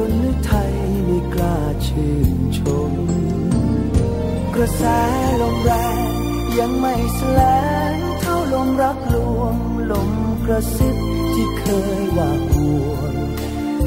[0.00, 0.72] จนนึกไทย
[1.04, 2.60] ไม่กล้าชื่นช
[2.90, 2.92] ม
[4.54, 4.82] กระแส
[5.40, 5.72] ลมแร
[6.08, 6.08] ง
[6.58, 7.40] ยังไม่แสล
[7.92, 9.56] งเท่าลมรักลวง
[9.92, 10.10] ลม
[10.44, 10.96] กระซิบ
[11.34, 11.64] ที่เค
[12.00, 12.54] ยว่าห
[12.88, 13.14] วง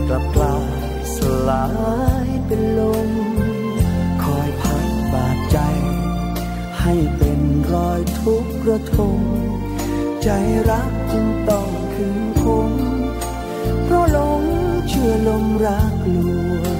[0.08, 0.66] กลับกลาย
[1.16, 1.18] ส
[1.50, 1.66] ลา
[2.26, 3.10] ยเป็นลม
[4.24, 5.58] คอยพัดบาดใจ
[6.82, 7.40] ให้เป็น
[7.74, 9.20] รอยทุกข์ระทม
[10.24, 10.30] ใจ
[10.70, 12.72] รักจึงต้องคืนคง
[13.86, 16.18] เพราะลงเชื่อลมรักล
[16.62, 16.78] วง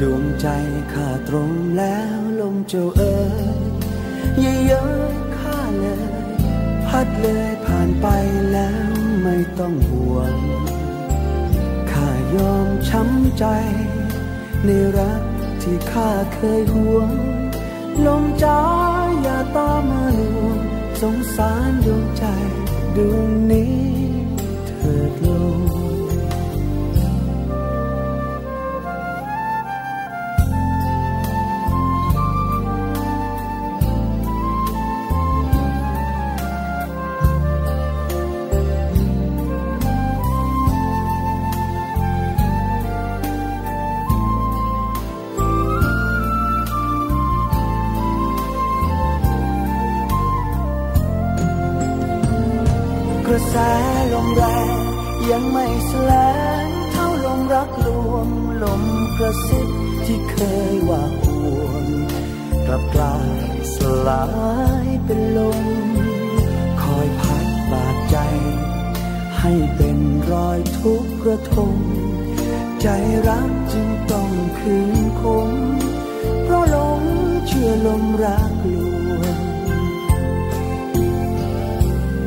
[0.00, 0.46] ดวงใจ
[0.92, 3.20] ข้าตรงแล้วลมเจ้าเอ๋
[3.54, 3.56] ย
[4.40, 4.54] เย้
[5.12, 6.04] ยข้าเลย
[6.86, 8.06] พัดเลยผ่านไป
[8.52, 8.92] แล้ว
[9.22, 10.34] ไม่ต้องห่วง
[11.92, 13.44] ข้ายอมช้ำใจ
[14.64, 14.68] ใน
[14.98, 15.22] รัก
[15.62, 17.12] ที่ข้าเคยห่วง
[18.06, 18.60] ลมจ้า
[19.22, 20.58] อย่าตามมาลวง
[21.00, 22.24] สงสารดวงใจ
[22.96, 24.01] ดวงนี้
[25.22, 25.71] ถิ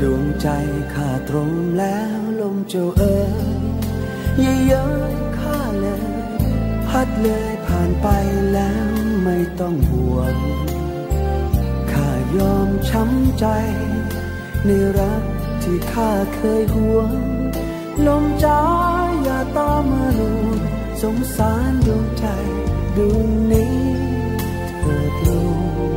[0.01, 0.47] ดวงใจ
[0.93, 3.19] ข้าตรงแล้วลมเจ้าเอ๋
[4.41, 6.05] ยย่เย้ยข้าเลย
[6.87, 8.07] พัดเลยผ่านไป
[8.53, 8.89] แล้ว
[9.23, 10.35] ไม่ต้องห่วง
[11.91, 13.45] ข้ายอมช้ำใจ
[14.65, 14.69] ใน
[14.99, 15.23] รัก
[15.63, 17.11] ที่ข้าเคยห่วง
[18.07, 18.61] ลมจ้า
[19.23, 20.57] อย่าตามมาลวง
[21.01, 22.25] สงสารดวงใจ
[22.97, 23.77] ดวงนี้
[24.79, 25.29] เถิดล
[25.91, 25.94] ง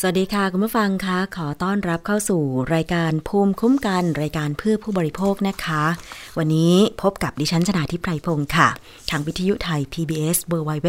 [0.00, 2.42] สวัสดีค่ะ คุณผู้ฟังคะขอต้อนรับเข้าสู่
[2.74, 5.84] รายการภูมิคุ้มกันรายการเพื่อผู้บริโภคนะคะ
[6.38, 8.68] วันนี้พบกับดิฉันชนาทิพไพรพงศ์ค่ะ
[9.10, 10.88] ทางวิทยุไทย PBS w w w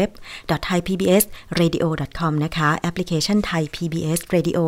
[0.66, 1.24] t h a i PBS
[1.60, 1.84] radio
[2.18, 4.58] com นะคะ แอปพลิเคชันไทย PBS Radio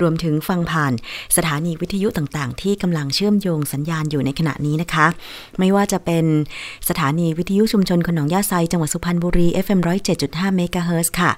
[0.00, 0.92] รวมถึงฟังผ่าน
[1.36, 5.06] สถานีวิทยุต่างๆ ที่กำลังเชื่อมโยงสัญญาณอยู่ในขณะนี้นะคะ
[5.58, 6.24] ไม่ว่าจะเป็น
[6.88, 9.80] สถานีวิทยุชุมชนหนองหญ้าไซจังหวัดสุพรรณบุรี FM
[10.18, 11.30] 107.5เมกะเฮิรตซ์ค่ะ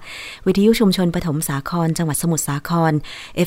[0.46, 2.92] วิทยุชุมชนปฐมสาคร จังหวัดสมุทรสาคร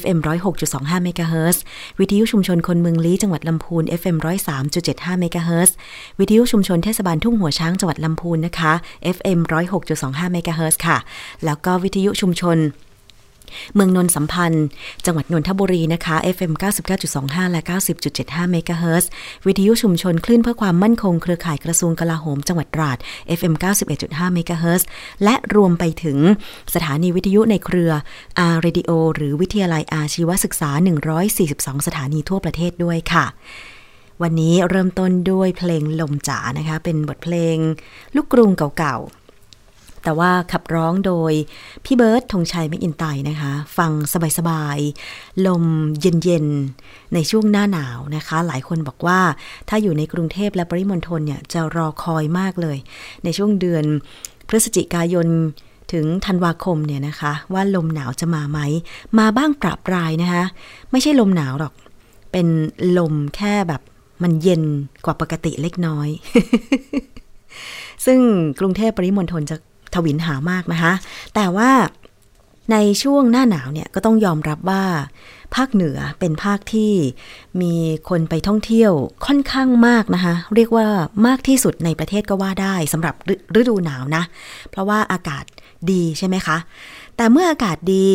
[0.02, 0.18] FM
[0.62, 1.62] 106.25เมกะเฮิรตซ์
[2.00, 4.18] วิทยุชุมชนคนเมืองลี้จังหวัดลำพูน FM
[4.64, 5.76] 103.75เมกะเฮิรตซ์
[6.20, 8.74] วิทยุชุมชนเทศบาลทุ่งหัวช้างจังหวัดลำพูนนะคะ
[9.16, 9.40] FM
[9.86, 10.98] 106.25เมกะเฮิรตซ์ค่ะ
[11.46, 12.60] แล้วก็วิทยุชุมชน
[13.76, 14.66] เมืองนนสัมพันธ์
[15.06, 16.54] จังหวัดนนทบุรีนะคะ FM
[17.04, 17.62] 99.25 และ
[18.08, 19.10] 90.75 เมกะเฮิรตซ์
[19.48, 22.98] วิทยุชุมชนคลื่นเพื่อความมั่นคงเครือข่ายกระทรวงกลาโหม จังหวัดตราด
[23.40, 23.54] FM
[23.94, 24.88] 91.5 เมกะเฮิรตซ์
[25.24, 26.18] และรวมไปถึง
[26.74, 27.92] สถานีวิทยุในเครือ
[28.40, 30.70] R Radio หรือวิทยาลัยอาชีวศึกษา
[31.30, 33.26] 142 สถานีทั่วประเทศด้วยค่ะ
[34.24, 37.58] วันนี้เริ่มต้นด้วยเพลงลมจ๋านะคะ เป็นบทเพลง
[38.16, 41.34] ลูกกรุงเก่าๆ แต่ว่าขับร้องโดย
[41.86, 43.92] พี่เบิร์ดธงชัยไม่อินไตนะคะ ฟัง
[44.38, 45.64] สบายๆ ลม
[46.00, 49.20] เย็นๆ ในช่วงหน้าหนาวนะคะ หลายคนบอกว่า
[49.70, 52.78] ถ้าอยู่ในกรุงเทพและปริมณฑลเนี่ยจะรอคอยมากเลย
[53.24, 53.86] ในช่วงเดือน
[54.48, 55.28] พฤศจิกายน
[55.92, 58.60] ถึงธันวาคมเนี่ยนะคะ ว่าลมหนาวจะมาไหม
[59.20, 60.44] มาบ้างปรับปรายนะคะ
[60.92, 61.74] ไม่ใช่ลมหนาวหรอก
[62.32, 62.48] เป็น
[62.98, 63.82] ลมแค่แบบ
[64.24, 64.64] มันเย็น
[65.06, 66.10] กว่าปกติเล็กน้อย
[68.06, 68.20] ซึ่ง
[68.60, 69.56] กรุงเทพปริมณฑลจะ
[69.94, 70.94] ทวินหามากนะคะ
[71.36, 71.72] แต่ว่า
[72.72, 74.84] ในช่วงหน้าหนาวเนี่ยก็ต้องยอมรับว่า
[75.56, 76.92] ภาคเหนือเป็นภาคที่
[77.62, 77.74] มี
[78.10, 78.92] คนไปท่องเที่ยว
[79.26, 80.88] ค่อนข้างมากนะคะ เรียกว่า
[81.28, 83.16] มากที่สุดในประเทศก็ว่าได้สำหรับ
[83.60, 84.24] ฤดูหนาวนะ
[84.70, 85.46] เพราะว่าอากาศ
[85.92, 86.58] ดีใช่ไหมคะ
[87.18, 88.08] แต่เมื่ออากาศดี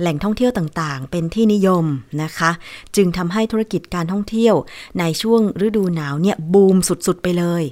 [0.00, 1.84] แหล่งท่องเที่ยวต่างๆ เป็นที่นิยม
[2.22, 2.50] นะคะ
[2.96, 4.54] จึงทำให้ธุรกิจการท่องเที่ยว
[4.98, 7.62] ในช่วงฤดูหนาวเนี่ยบูมสุดๆไปเลย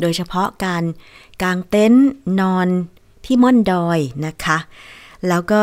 [0.00, 0.84] โดยเฉพาะการ
[1.42, 2.08] กางเต็นท์
[2.40, 2.68] นอน
[3.24, 4.58] ที่ม่อนดอยนะคะ
[5.28, 5.62] แล้วก็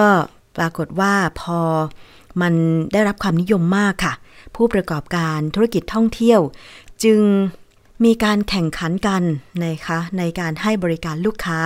[0.58, 1.60] ปรากฏว่าพอ
[2.42, 2.54] มัน
[2.94, 4.14] ได้รับความนิยมมากค่ะ
[4.56, 6.40] ผู้ประกอบการธุรกิจท่องเที่ยว
[7.04, 7.22] จึง
[8.06, 9.24] มีการแข่งขันกัน
[9.66, 11.60] นะคะในการให้บริการลูกค้า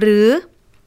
[0.00, 0.26] หรือ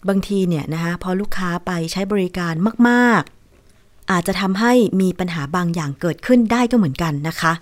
[0.09, 2.53] บางทีเนี่ยนะคะพอลูกค้าไปใช้บริการ
[2.89, 7.53] มากๆ อาจจะทำให้มีปัญหาบางอย่างเกิดขึ้นได้ก็เหมือนกันนะคะ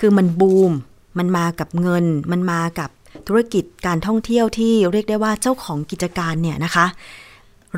[0.00, 0.72] คือมันบูม
[1.18, 2.90] มันมากับเงิน มันมากับ
[3.26, 6.86] ธุรกิจการท่องเที่ยวที่เรียกได้ว่าเจ้าของกิจการเนี่ยนะคะ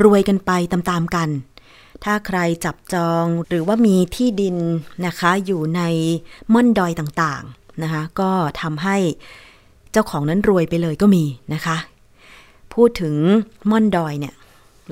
[0.03, 1.29] รวยกันไปตามๆกัน
[2.05, 4.57] ถ้าใครจับจองหรือว่ามีที่ดิน
[5.07, 5.83] นะคะ อยู่ใน
[6.53, 8.31] ม่อนดอยต่างๆนะคะ ก็
[8.61, 8.97] ทำให้
[9.93, 11.25] เจ้าของนั้นรวยไปเลยก็มี
[11.55, 11.77] นะคะ
[12.75, 13.15] พูดถึง
[13.71, 14.35] ม่อนดอยเนี่ย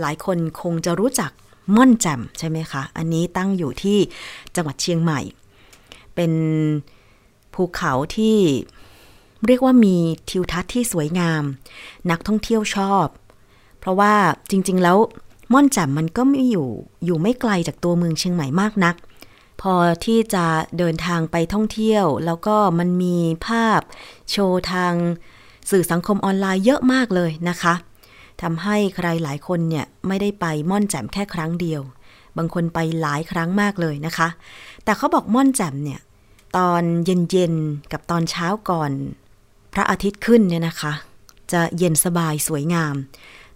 [0.01, 1.31] หลายคนคงจะรู้จัก
[1.77, 3.99] ม่อนแจ่มใช่ไหมคะ อันนี้ตั้งอยู่ที่
[4.55, 5.21] จังหวัดเชียงใหม่
[6.15, 6.33] เป็น
[7.55, 8.39] ภูเขาที่
[9.47, 9.97] เรียกว่ามี
[10.31, 11.43] ทิวทัศน์ที่สวยงาม
[12.11, 13.07] นักท่องเที่ยวชอบ
[13.79, 14.15] เพราะว่า
[14.51, 14.99] จริง ๆ แล้ว
[15.53, 16.69] ม่อนแจ่มมันก็ไม่อยู่
[17.05, 18.97] อยู่ไม่ไกลจากตัวเมืองเชียงใหม่มากนัก
[19.61, 19.75] พอ
[20.05, 20.45] ที่จะ
[20.79, 23.17] เดินทางไปท่องเที่ยว แล้วก็มันมี
[23.47, 23.81] ภาพ
[24.31, 24.95] โชว์ทาง
[25.70, 27.75] สื่อสังคมออนไลน์เยอะมากเลยนะคะ
[28.43, 31.82] ทำให้ใครหลายคนเนี่ยไม่ได้ไปม่อนแจ่มแค่ครั้งเดียว
[32.37, 34.29] บางคนไปหลายครั้งมากเลยนะคะ
[34.85, 36.00] แต่เขาบอกม่อนแจ่มเนี่ย
[36.56, 38.91] ตอนเย็นๆกับตอนเช้าก่อน
[39.73, 40.93] พระอาทิตย์ขึ้นเนี่ยนะคะ
[41.53, 42.94] จะเย็นสบายสวยงาม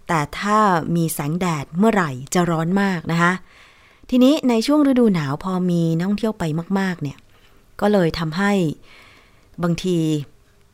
[0.07, 0.59] แต่ถ้า
[0.95, 3.33] มีแสงแดดเมื่อไหร่จะร้อนมากนะคะ
[4.09, 6.43] ทีนี้ในช่วงฤดูหนาวพอมีนักท่องเที่ยวไป
[6.79, 7.17] มาก ๆ เนี่ย
[7.81, 8.51] ก็เลยทำให้
[9.63, 9.97] บางที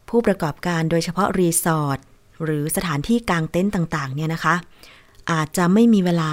[0.09, 1.99] ผู้ประกอบการโดยเฉพาะรีสอร์ท
[2.43, 4.55] หรือสถานที่กางเต็นต์ต่างๆ เนี่ยนะคะ
[5.31, 6.31] อาจจะไม่มีเวลา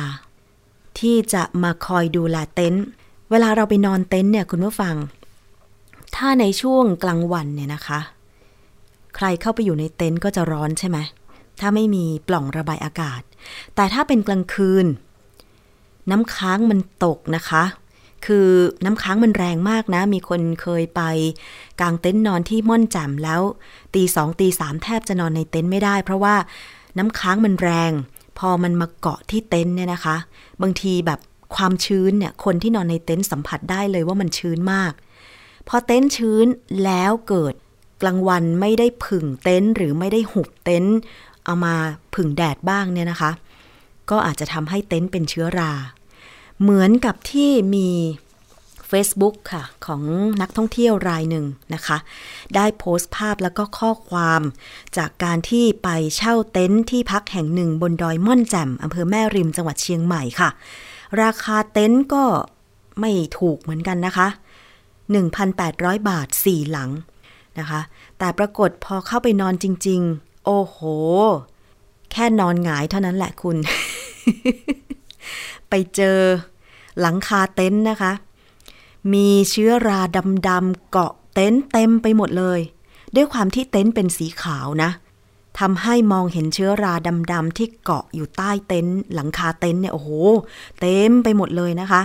[1.00, 2.84] ที่จะมาคอยดูแลเต็นท์
[3.30, 4.94] เวลาเราไปนอนเต็นท์เนี่ยคุณผู้ฟัง
[6.16, 8.00] ถ้าในช่วงกลางวันเนี่ยนะคะ
[9.16, 10.98] ใครเข้าไปอยู่ในเต็นท์ก็จะร้อนใช่ไหม
[11.60, 13.20] ถ้าไม่มีปล่องระบายอากาศ
[13.74, 14.86] แต่ถ้าเป็นกลางคืน
[16.10, 17.62] น้ำค้างมันตกนะคะ
[18.26, 18.48] คือ
[18.84, 21.02] น้ำค้างมันแรงมากนะ มีคนเคยไป
[21.80, 23.42] กางเต็นท์นอนที่ม่อนแจ่มแล้ว
[23.94, 26.34] ตีสองตีสามแทบจะนอนในเต็นท์ไม่ได้ เพราะว่า
[26.98, 27.92] น้ำค้างมันแรง
[28.38, 30.16] พอมันมาเกาะที่เต็นท์เนี่ยนะคะ
[30.62, 31.20] บางทีแบบ
[31.56, 34.92] ความชื้นเนี่ยคนที่นอนในเต็นท์สัมผัสได้เลยว่ามันชื้นมาก
[35.68, 36.46] พอเต็นท์ชื้น
[36.84, 37.54] แล้วเกิด
[38.02, 40.96] กลางวันไม่ได้ผึ่งเต็นท์หรือไม่ได้หุบเต็นท์
[41.44, 41.74] เอามา
[42.14, 43.30] ผึ่งแดดบ้างเนี่ยนะคะ
[44.10, 45.72] ก็อาจจะทำให้เต็นท์เป็นเชื้อรา
[46.62, 47.88] เหมือนกับที่มี
[48.90, 50.02] Facebook ค่ะ ของ
[50.40, 51.44] นักท่องเที่ยวรายหนึ่ง
[51.74, 51.98] นะคะ
[52.54, 54.42] ได้โพสต์ภาพแล้วก็ข้อความ
[54.96, 60.50] จากการที่ไปเช่าเต็นท์ที่พักแห่งหนึ่งบนดอยม่อนแจ่มอำเภอแม่ริมจังหวัดเชียงใหม่ค่ะ
[61.22, 62.24] ราคาเต็นท์ก็
[63.00, 64.28] ไม่ถูกเหมือนกันนะคะ
[65.22, 66.90] 1,800 บาท 4 หลัง
[67.58, 67.80] นะคะ
[68.18, 70.78] แต่ปรากฏพอเข้าไปนอนจริง ๆ โอ้โห
[72.12, 73.56] แค่นอนหงายเท่านั้นแหละคุณ
[75.70, 76.18] ไปเจอ
[77.00, 78.12] หลังคาเต็นท์นะคะ
[79.12, 80.00] มีเชื้อรา
[80.48, 82.60] ดำๆเกาะเต็นท์เต็มไปหมดเลย
[83.14, 84.90] ด้วยความที่เต็นท์เป็นสีขาวนะ
[85.58, 86.94] ทำให้มองเห็นเชื้อรา
[87.32, 90.10] ดำๆที่เกาะอยู่ใต้เต็นท์หลังคาเต็นท์เนี่ยโอ้โห
[90.80, 92.02] เต็มไปหมดเลยนะคะ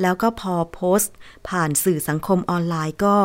[0.00, 1.12] แล้วก็พอโพสต์
[1.48, 3.16] ผ่านสื่อสังคมออนไลน์ก็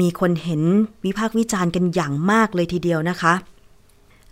[0.00, 0.62] มีคนเห็น
[1.04, 3.34] วิพากษ์วิจารณ์กันอย่างมากเลยทีเดียวนะคะ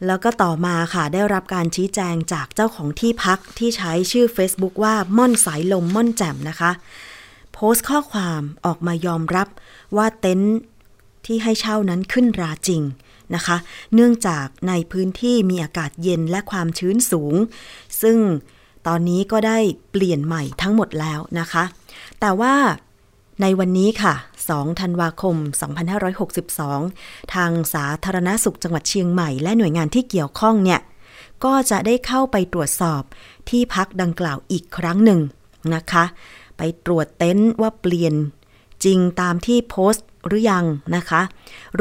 [0.06, 6.70] แล้วก็ต่อมาค่ะได้รับการชี้แจงจากเจ้าของที่พักที่ใช้ชื่อ Facebook ว่าม่อนสายลมม่อนแจ่มนะคะ
[7.52, 9.48] โพสต์ข้อความออกมายอมรับ
[9.96, 10.56] ว่าเต็นท์
[11.26, 12.82] ที่ให้เช่านั้นขึ้นราจริง
[13.34, 13.56] นะคะ
[13.94, 17.34] เนื่องจากในพื้นที่มีอากาศเย็นและความชื้นสูง
[18.02, 18.18] ซึ่ง
[18.86, 19.58] ตอนนี้ก็ได้
[19.90, 21.64] เปลี่ยนใหม่ทั้งหมดแล้วนะคะ
[22.20, 22.54] แต่ว่า
[23.42, 24.14] ในวันนี้ค่ะ
[24.54, 25.36] 2 ธันวาคม
[26.14, 30.80] 2562 ทางสาธารณสุขจังหวัดเชียงใหม่ และหน่วยงานที่เกี่ยวข้องเนี่ย
[31.44, 33.02] ก็จะได้เข้าไปตรวจสอบ
[33.50, 35.20] ที่พักดังกล่าวอีกครั้งหนึ่ง
[35.74, 36.04] นะคะ
[36.58, 38.14] ไปตรวจเต็นท์ว่าเปลี่ยน
[38.84, 40.64] จริงตามที่โพสต์หรือยัง
[40.96, 41.22] นะคะ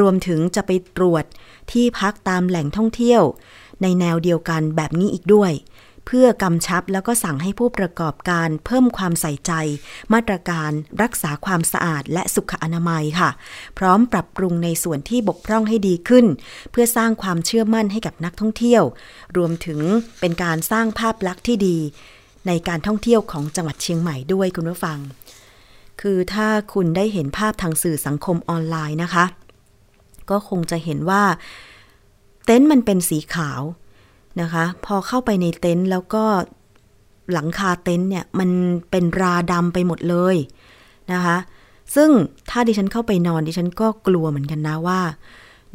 [0.00, 1.24] รวมถึงจะไปตรวจ
[1.72, 3.22] ที่พักตามแหล่งท่องเที่ยว
[3.82, 5.52] ในแนวเดียวกันแบบนี้อีกด้วย
[6.06, 9.52] เพื่อกำชับแล้วก็สั่งให้ผู้ประกอบการเพิ่มความใส่ใจ
[10.12, 10.70] มาตรการ
[11.02, 13.30] รักษาความสะอาดและสุขอนามัยค่ะ
[13.78, 16.26] พร้อมปรับปรุงในส่วนที่บกพร่องให้ดีขึ้น
[16.70, 18.82] เพื่อสร้างความเชื่อมั่นให้กับนักท่องเที่ยว
[19.36, 19.80] รวมถึง
[20.20, 21.78] เป็นการสร้างภาพลักษณ์ที่ดี
[22.46, 24.98] ในการท่องเที่ยวของจังหวัดเชียงใหม่ด้วยคุณผู้ฟัง
[26.00, 29.24] คือถ้าคุณได้เห็นภาพทางสื่อสังคมออนไลน์นะคะ
[30.30, 31.22] ก็คงจะเห็นว่า
[32.44, 33.60] เต็นท์มันเป็นสีขาว
[34.40, 36.24] นะคะ พอเข้าไปในเต็นท์แล้วก็
[37.32, 38.50] หลังคาเต็นท์เนี่ยมัน
[38.90, 40.36] เป็นราดำไปหมดเลย
[41.12, 41.36] นะคะ
[41.94, 42.10] ซึ่ง
[42.50, 45.00] ถ้าดิฉันเข้าไปนอนดิฉันก็กลัวเหมือนกันนะว่า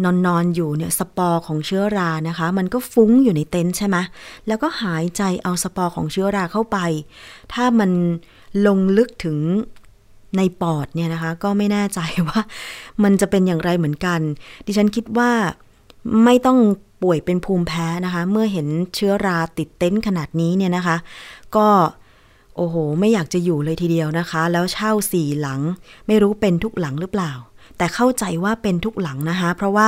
[0.03, 3.97] นอนนอนอยู่เนี่ยสปอร์ของเชื้อรานะคะ มันก็ฟุ้งอยู่ในเต็นท์ใช่ไหม
[4.47, 6.77] แล้วก็หายใจเอาสปอร์ของเชื้อราเข้าไป
[7.53, 7.91] ถ้ามัน
[8.67, 9.37] ลงลึกถึง
[10.37, 12.41] ในปอดเนี่ยนะคะ ก็ไม่แน่ใจว่า
[13.03, 14.19] มันจะเป็นอย่างไรเหมือนกัน
[14.65, 15.31] ดิฉันคิดว่า
[16.25, 16.59] ไม่ต้อง
[17.01, 20.97] ป่วยเป็นภูมิแพ้นะคะ เมื่อเห็นเชื้อราติดเต็นท์ขนาดนี้เนี่ยนะคะ
[21.55, 21.67] ก็
[22.55, 25.61] โอ้โห ไม่อยากจะอยู่เลยทีเดียวนะคะ แล้วเช่าสี่หลัง
[26.07, 27.31] ไม่รู้เป็นทุกหลังหรือเปล่า
[27.77, 29.87] แต่เข้าใจว่าเป็นทุกหลังนะคะ เพราะว่า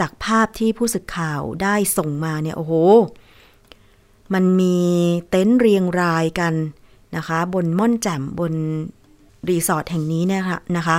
[0.00, 2.72] จากภาพที่ผู้สื่อข่าวได้ส่งมาเนี่ย โอ้โห
[4.34, 4.76] มันมี
[5.30, 6.54] เต็นท์เรียงรายกัน
[7.16, 8.54] นะคะ บนม่อนแจ่มบน
[9.48, 10.98] รีสอร์ทแห่งนี้เนี่ยค่ะนะคะ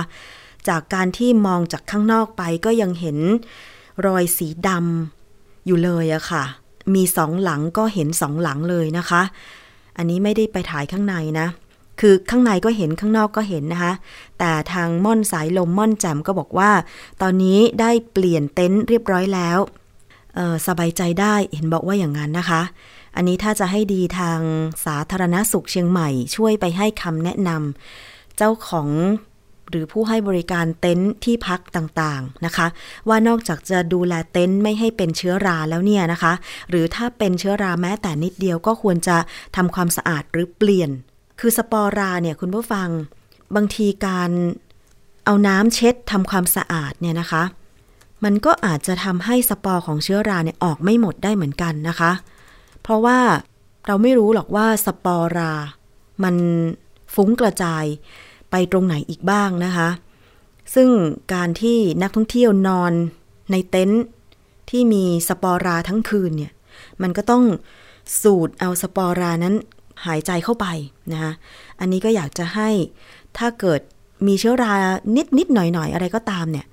[0.68, 3.18] จากการที่มองจากข้างนอกไปก็ยังเห็น
[4.06, 6.44] รอยสีดำอยู่เลยอะค่ะ
[6.94, 9.22] มีสองหลังก็เห็นสองหลังเลยนะคะ
[9.96, 11.46] อันนี้ไม่ได้ไปถ่ายข้างในนะ
[12.00, 13.92] คือข้างในก็เห็นข้างนอกก็เห็นนะคะ
[14.38, 16.70] แต่ทางม่อนสายลมม่อนแจ่มก็บอกว่า
[17.22, 19.58] ตอนนี้ได้เปลี่ยนเต็นท์เรียบร้อยแล้ว
[20.66, 22.62] สบายใจได้เห็นบอกว่าอย่างนั้นนะคะ
[23.16, 24.40] อันนี้ถ้าจะให้ดีทาง
[24.86, 28.88] สาธารณสุขเชียงใหม่ ช่วยไปให้คำแนะนำเจ้าของ
[29.74, 32.66] หรือผู้ให้บริการเต็นท์ที่พักต่างๆนะคะ
[33.08, 36.32] ว่านอกจากจะดูแลเต็นท์ไม่ให้เป็นเชื้อราแล้วเนี่ยนะคะ
[36.70, 39.16] หรือถ้าเป็นเชื้อราแม้แต่นิดเดียวก็ควรจะ
[39.56, 40.90] ทำความสะอาดหรือเปลี่ยน
[41.40, 42.88] คือสปอราเนี่ยคุณผู้ฟัง
[43.54, 44.30] บางทีการ
[45.24, 47.42] เอาน้ำเช็ดทำความสะอาดเนี่ยนะคะ
[48.24, 52.12] มันก็อาจจะทำให้สปอร์ของเชื้อราเนี่ยออกไม่หมดได้เหมือนกันนะคะ
[52.82, 53.18] เพราะว่า
[53.86, 55.52] เราไม่รู้หรอกว่าสปอร์รา
[56.24, 56.36] มัน
[57.14, 57.84] ฟุ้งกระจาย
[58.56, 59.88] ไปตรงไหนอีกบ้างนะคะ
[60.74, 60.88] ซึ่ง
[61.34, 62.92] การที่นักท่องเที่ยวนอน
[63.50, 64.04] ในเต็นท์
[64.70, 66.52] ที่มีสปอร์ราทั้งคืนเนี่ย
[67.02, 67.44] มันก็ต้อง
[68.22, 69.54] สูดเอาสปอร์รานั้น
[70.06, 70.66] หายใจเข้าไป
[71.12, 71.32] นะคะ
[71.80, 72.70] อันนี้ก็อยากจะให้
[73.38, 73.80] ถ้าเกิด
[74.26, 74.72] มีเชื้อรา
[75.16, 76.66] นิดนิดหน่อยหน่อยอะไรก็ตามเนี่ย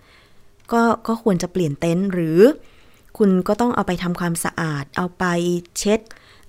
[0.74, 2.40] ก็ก็ควรจะเปลี่ยนเต็นท์หรือ
[3.18, 5.26] คุณก็ต้องเอาไปทำความสะอาด เอาไป
[5.78, 6.00] เช็ด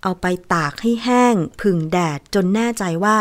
[0.02, 3.16] เอาไปตากให้แห้งผึ่งแดดจนแน่ใจว่า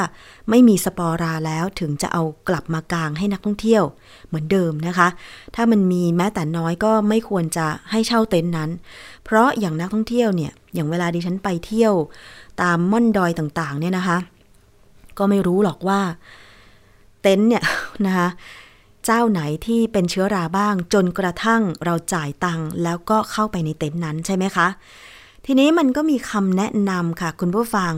[0.49, 3.83] ไม่มีสปอราแล้วถึงจะเอากลับมากางให้นักท่องเที่ยว
[4.27, 5.07] เหมือนเดิมนะคะ
[5.55, 8.69] ถ้ามันมีแม้แต่น้อยก็ไม่ควรจะให้เช่าเต็นท์นั้น
[9.23, 11.93] เพราะอย่างนักท่องเที่ยวเนี่ยอย่างเวลาดิฉันไปเที่ยว
[12.61, 14.17] ตามม่อนดอยต่างๆเนี่ยนะคะ
[15.17, 15.99] ก็ไม่รู้หรอกว่า
[17.21, 17.63] เต็นท์เนี่ย
[18.05, 18.27] นะคะ
[19.05, 24.67] เจ้าไหนที่เป็นเชื้อราบ้างจนกระทั่งเราจ่ายตังค์แล้วก็เข้าไปในเต็นท์นั้นใช่ไหมคะ
[25.45, 27.93] ทีนี้มันก็มีคำแนะนำค่ะคุณผู้ฟัง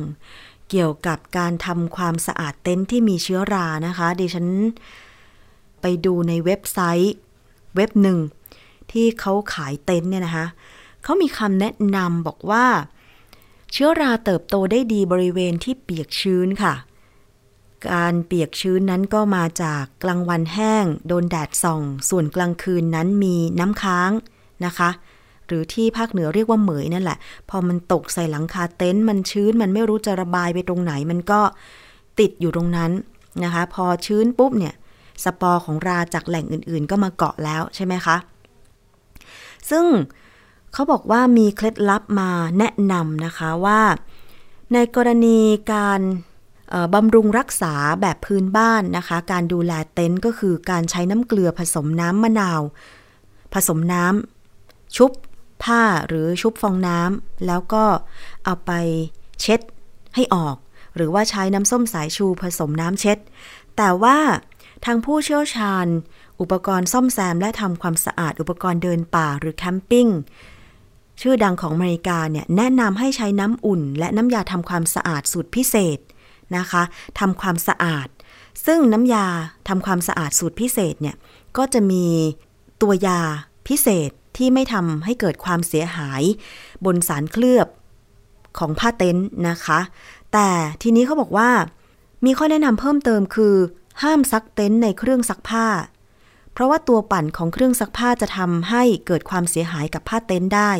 [0.69, 4.47] เกี่ยวกับการทำความสะอาดเต็นท์ที่มีเชื้อรานะคะดิฉัน
[5.81, 7.15] ไปดูในเว็บไซต์
[7.75, 8.19] เว็บหนึ่ง
[8.91, 10.45] ที่เขาขายเต็นท์เนี่ยนะคะ
[11.03, 12.65] เขามีคำแนะนำบอกว่า
[13.71, 16.73] เชื้อราเติบโตได้ดีบริเวณที่เปียกชื้นค่ะ
[17.91, 24.11] การเปียกชื้นนั้นก็มาจากกลางวันแห้ง โดนแดดส่อง ส่วนกลางคืนนั้นมีน้ำค้าง
[24.65, 24.89] นะคะ
[25.47, 27.17] หรือที่ภาคเหนือเรียกว่าเหมยนั่นแหละ
[27.49, 31.41] พอมันตกใส่หลังคาเต็นท์มันชื้นมันไม่รู้จะระบายไปตรงไหน มันก็
[32.19, 32.91] ติดอยู่ตรงนั้น
[33.43, 34.73] นะคะ พอชื้นปุ๊บเนี่ย
[35.23, 38.15] สปอร์ของราจากแหล่งอื่นๆ ก็มาเกาะแล้วใช่ไหมคะ
[39.69, 39.85] ซึ่ง
[40.73, 43.81] เขาบอกว่ามีเคล็ดลับมาแนะนำนะคะว่า
[44.73, 45.39] ในกรณี
[45.73, 46.01] การ
[46.93, 52.61] บำรุงรักษาแบบพื้นบ้านนะคะ การดูแลเต็นท์ก็คือการใช้น้ำเกลือผสมน้ำมะนาว
[53.53, 55.11] ผสมน้ำชุบ
[55.63, 57.83] ผ้าหรือชุบฟองน้ำแล้วก็
[58.43, 58.71] เอาไป
[59.41, 59.59] เช็ด
[60.15, 60.55] ให้ออก
[60.95, 63.17] หรือว่าใช้น้ำส้มสายชูผสมน้ำเช็ด
[63.77, 64.17] แต่ว่า
[64.85, 65.87] ทางผู้เชี่ยวชาญ
[66.41, 70.07] อุปกรณ์ซ่อมแซมและทำความสะอาดอุปกรณ์เดินป่าหรือแคมปิ้ง
[71.21, 75.99] ชื่อดังของอเมริกาเนี่ยแนะนำให้ใช้น้ำอุ่น และน้ำยาทำความสะอาดสูตรพิเศษ
[76.57, 76.83] นะคะ
[77.19, 78.07] ทำความสะอาด
[78.65, 79.27] ซึ่งน้ำยา
[79.67, 81.15] ทำความสะอาดสูตรพิเศษเนี่ย
[81.57, 82.05] ก็จะมี
[82.81, 83.19] ตัวยา
[83.67, 86.21] พิเศษ ที่ไม่ทำให้เกิดความเสียหาย
[86.85, 87.67] บนสารเคลือบ
[88.59, 89.79] ของผ้าเต็นท์นะคะ
[90.33, 90.49] แต่
[90.81, 91.49] ทีนี้เขาบอกว่า
[92.25, 93.55] มีข้อแนะนำเพิ่มเติมคือ
[94.03, 95.67] ห้ามซักเต็นท์ในเครื่องซักผ้า
[96.53, 100.71] เพราะว่าตัวปั่นของเครื่องซักผ้าจะทำให้เกิดความเสียหายกับผ้าเต็นท์ได้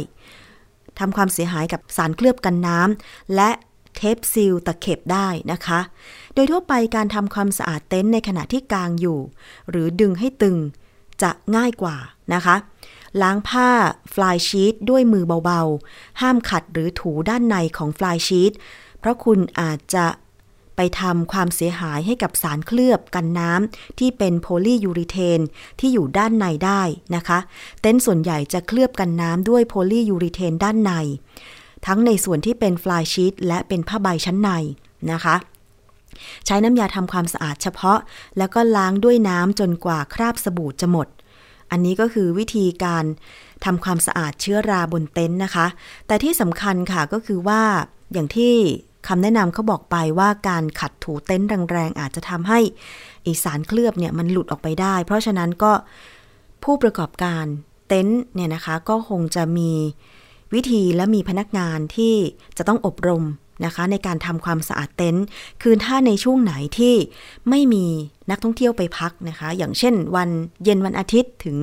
[0.99, 3.49] ทำความเสียหายกับสารเคลือบกันน้ำและ
[3.95, 5.79] เทป seal ตะเข็บได้นะคะ
[6.33, 9.19] โดยทั่วไปการทำความสะอาดเต็นท์ในขณะที่กางอยู่
[9.69, 10.57] หรือดึงให้ตึง
[11.21, 11.95] จะง่ายกว่า
[12.33, 12.55] นะคะ
[13.21, 13.71] ล้างผ้า
[14.13, 18.51] flysheet ด้วยมือเบาๆ ห้ามขัดหรือถูด้านในของฟลายชีต
[18.99, 20.05] เพราะคุณอาจจะ
[20.75, 25.39] ไปทำความเสียหายให้กับสารเคลือบกันน้ำที่เป็นโพลียูริเทน
[25.79, 26.81] ที่อยู่ด้านในได้
[27.15, 27.39] นะคะ
[27.81, 30.91] เต็นท์ส่วนใหญ่จะเคลือบกันน้ำด้วยโพลียูริเทนด้านใน
[31.85, 34.49] ทั้งในส่วนที่เป็นฟลายชีตและเป็นผ้าใบชั้นใน
[35.11, 35.35] นะคะ
[36.45, 37.99] ใช้น้ำยาทำความสะอาดเฉพาะ
[38.37, 41.07] แล้วก็ล้างด้วยน้ำจนกว่าคราบสบู่จะหมด
[41.73, 43.05] อันนี้ก็คือวิธีการ
[43.65, 45.67] ทำความสะอาดเชื้อราบนเต็นท์นะคะ
[46.07, 47.61] แต่ที่สำคัญค่ะก็คือว่า
[48.13, 48.53] อย่างที่
[49.07, 52.59] คำแนะนำเขาบอกไปว่าการขัดถูเต็นท์แรงๆอาจจะทำให้
[53.27, 55.71] อีสารเคลือบเนี่ยมันหลุดออกไปได้ เพราะฉะนั้นก็
[56.63, 57.45] ผู้ประกอบการ
[57.87, 59.71] เต็นท์เนี่ยนะคะก็คงจะมี
[60.53, 62.15] วิธีและมีพนักงานที่
[62.57, 63.23] จะต้องอบรม
[63.65, 65.25] นะคะ ในการทำความสะอาดเต็นท์
[65.61, 66.95] คือถ้าในช่วงไหนที่
[67.49, 67.85] ไม่มี
[68.29, 70.29] นักท่องเที่ยวไปพักนะคะ อย่างเช่น วัน
[70.63, 71.57] เย็นวันอาทิตย์ถึง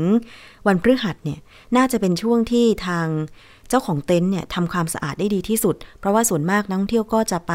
[0.66, 1.40] วันพฤหัสเนี่ย
[1.76, 3.06] น่าจะเป็นช่วงที่ทาง
[3.68, 7.52] เจ้าของเต็นท์เนี่ยทำความสะอาดได้ดีที่สุด เพราะว่าส่วนมากนักท่องเที่ยวก็จะไป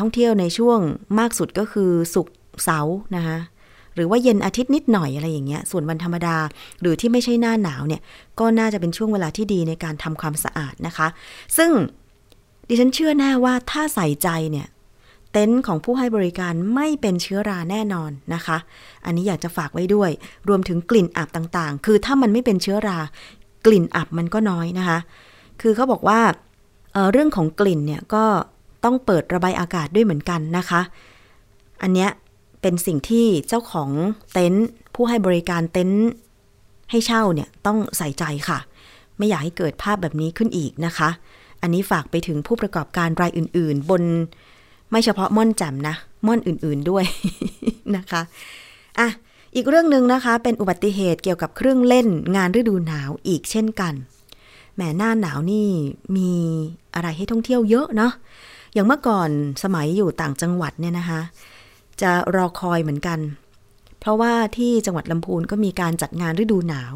[0.00, 0.78] ท่องเที่ยวในช่วง
[1.18, 2.28] มากสุดก็คือศุก
[2.64, 3.38] เสาร์นะคะ
[3.94, 6.36] หรือว่าเย็นอาทิตย์นิดหน่อยอะไรอย่างเงี้ย ส่วนวันธรรมดา
[6.80, 8.02] หรือที่ไม่ใช่หน้าหนาวเนี่ย
[8.40, 11.08] ก็น่าจะเป็นช่วงเวลาที่ดีในการทำความสะอาดนะคะ
[11.56, 11.70] ซึ่ง
[12.68, 14.66] ดิฉันเชื่อแน่ว่าถ้าใส่ใจเนี่ย
[15.32, 18.56] เต็นท์ของผู้ให้บริการไม่เป็นเชื้อราแน่นอนนะคะ
[19.04, 20.10] อันนี้อยากจะฝากไว้ด้วย
[20.48, 22.98] รวมถึงกลิ่นอับต่างๆ คือถ้ามันไม่เป็นเชื้อรา
[23.66, 24.98] กลิ่นอับมันก็น้อยนะคะ
[25.60, 26.20] คือเขาบอกว่า
[26.92, 28.24] เเรื่องของกลิ่นเนี่ยก็
[28.84, 30.80] ต้องเปิดระบายอากาศด้วยเหมือนกันนะคะ
[31.82, 32.10] อันเนี้ย
[32.62, 33.90] เป็นสิ่งที่เจ้าของ
[34.32, 36.08] เต็นท์ผู้ให้บริการเต็นท์
[36.90, 38.58] ให้เช่าเนี่ยต้องใส่ใจค่ะ
[39.18, 41.08] ไม่อยากให้เกิดภาพแบบนี้ขึ้นอีกนะคะ
[41.64, 44.02] อันนี้ฝากไปถึงผู้ประกอบการรายอื่น ๆ บน
[44.90, 45.94] ไม่เฉพาะม่อนแจ่มนะ
[46.26, 47.04] ม่อนอื่น ๆด้วย
[47.96, 48.22] นะคะ
[48.98, 49.08] อะ
[49.54, 53.94] อีกเรื่องหนึ่งนะคะ เป็นอุบัติเหตุเกี่ยวกับเครื่องเล่นงานฤดูหนาวอีกเช่นกัน
[54.74, 55.68] แหมหน้าหนาวนี่
[56.16, 56.32] มี
[56.94, 58.12] อะไรให้ท่องเที่ยวเยอะเนาะ
[58.72, 59.30] อย่างเมื่อก่อน
[59.62, 61.20] สมัยอยู่ต่างจังหวัดเนี่ยนะคะ
[62.02, 63.18] จะรอคอยเหมือนกัน
[64.00, 66.94] เพราะว่าที่จังหวัดลำพูนก็มีการจัดงานฤดูหนาว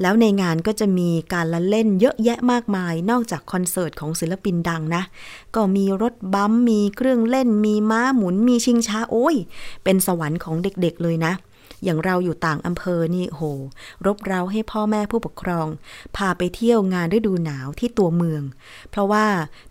[0.00, 5.02] แล้วในงานก็จะมีการละเล่นเยอะแยะมากมาย นอกจากคอนเสิร์ตของศิลปินดังนะ
[5.54, 9.36] ก็มีรถบัมมีเครื่องเล่น มีม้าหมุน มีชิงช้าโอ้ย
[9.84, 11.32] เป็นสวรรค์ของเด็กๆเลยนะ
[11.84, 13.42] อย่างเราอยู่ต่างอำเภอนี่โห
[14.06, 15.66] รบเราให้พ่อแม่ผู้ปกครอง
[16.16, 18.42] พาไปเที่ยวงานฤดูหนาวที่ตัวเมือง
[18.90, 19.24] เพราะว่า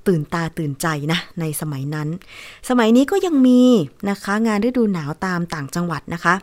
[0.08, 2.08] ตื่นตาตื่นใจนะในสมัยนั้น
[2.70, 3.62] สมัยนี้ก็ยังมี
[4.10, 6.36] นะคะ งานฤดูหนาวตามต่างจังหวัดนะคะ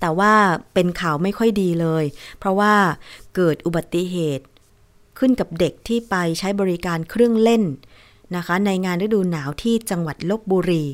[0.00, 0.32] แต่ว่า
[0.74, 2.04] เป็นข่าวไม่ค่อยดีเลย
[2.38, 2.74] เพราะว่า
[3.34, 4.44] เกิดอุบัติเหตุ
[5.18, 7.62] ขึ้นกับเด็กที่ไปใช้บริการเครื่องเล่น
[8.36, 10.84] นะคะ ในงานฤดูหนาวที่จังหวัดลบบุรี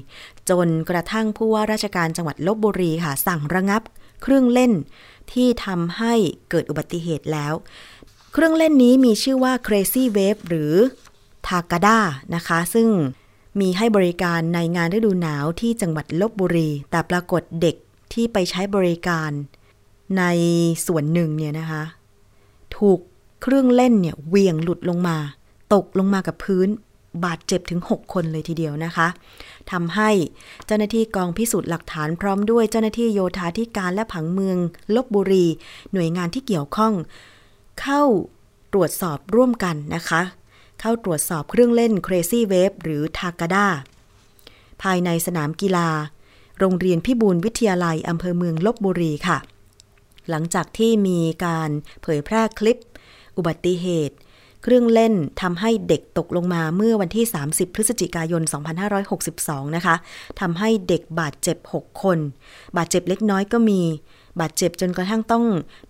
[0.51, 3.83] จนกระทั่งผู้ว่าราชการจังหวัดลบบุรีค่ะ สั่งระงับ
[4.23, 4.73] เครื่องเล่น
[5.33, 6.15] ที่ทำให้
[6.51, 7.53] เกิดอุบัติเหตุแล้ว
[8.33, 10.75] เครื่องเล่นนี้มีชื่อว่า Crazy Wave หรือ
[11.47, 11.99] ทากาดา
[12.35, 12.89] นะคะ ซึ่ง
[13.61, 17.77] มีให้บริการในงานฤดูหนาวที่จังหวัดลบบุรี แต่ปรากฏเด็ก
[18.13, 19.31] ที่ไปใช้บริการ
[20.19, 20.25] ใน
[20.87, 21.83] ส่วนหนึ่งเนี่ยนะคะ
[22.77, 22.99] ถูก
[23.43, 25.17] เครื่องเล่นเนี่ยเวียงหลุดลงมา
[25.75, 26.69] ตกลงมากับพื้น
[27.25, 29.09] บาดเจ็บถึง 6 คนเลยทีเดียวนะคะ
[29.73, 30.11] ทำให้
[30.67, 34.59] เจ้าหน้าที่กองพิสูจน์หลักฐานพร้อมด้วยเจ้าหน้าที่โยธาธิการและผังเมือง
[34.95, 35.47] ลบบุรี
[35.93, 36.93] หน่วยงานที่เกี่ยวข้อง
[37.81, 38.03] เข้า
[38.73, 40.23] ตรวจสอบร่วมกันนะคะ
[40.81, 43.67] เข้าตรวจสอบเครื่องเล่น Crazy Wave หรือทากาดา
[44.83, 45.89] ภายในสนามกีฬา
[46.65, 49.39] โรงเรียนพิบูลวิทยาลัยอำเภอเมืองลบบุรีค่ะ
[50.31, 51.71] หลังจากที่มีการ
[52.03, 52.79] เผยแพร่คลิป
[53.37, 54.17] อุบัติเหตุ
[54.63, 58.43] เครื่องเล่นทำให้เด็กตกลงมาเมื่อวันที่ 30 พฤศจิกายน
[59.09, 59.95] 2562 นะคะ
[60.41, 62.19] ทำให้เด็กบาดเจ็บ 6 คน
[62.77, 63.81] บาดเจ็บเล็กน้อยก็มี
[64.41, 65.45] บาดเจ็บจนกระทั่งต้อง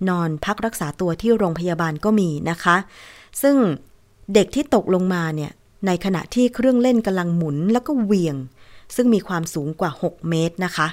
[0.08, 2.76] นอนพักรักษาตัวที่โรงพยาบาลก็มีนะคะ
[3.42, 3.56] ซึ่ง
[4.34, 5.50] เด็กที่ตกลงมาเนี่ย
[5.86, 8.36] ในขณะที่เครื่องเล่นกำลังหมุนแล้วก็เหวี่ยง
[8.94, 10.88] ซึ่งมีความสูงกว่า 6 เมตรนะคะ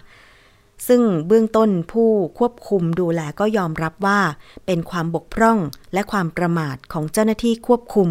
[0.88, 2.10] ซึ่งเบื้องต้นผู้
[2.40, 4.20] ควบคุมดูแลก็ยอมรับว่า
[4.66, 5.58] เป็นความบกพร่อง
[5.94, 8.10] และความประมาทของเจ้าหน้าที่ควบคุม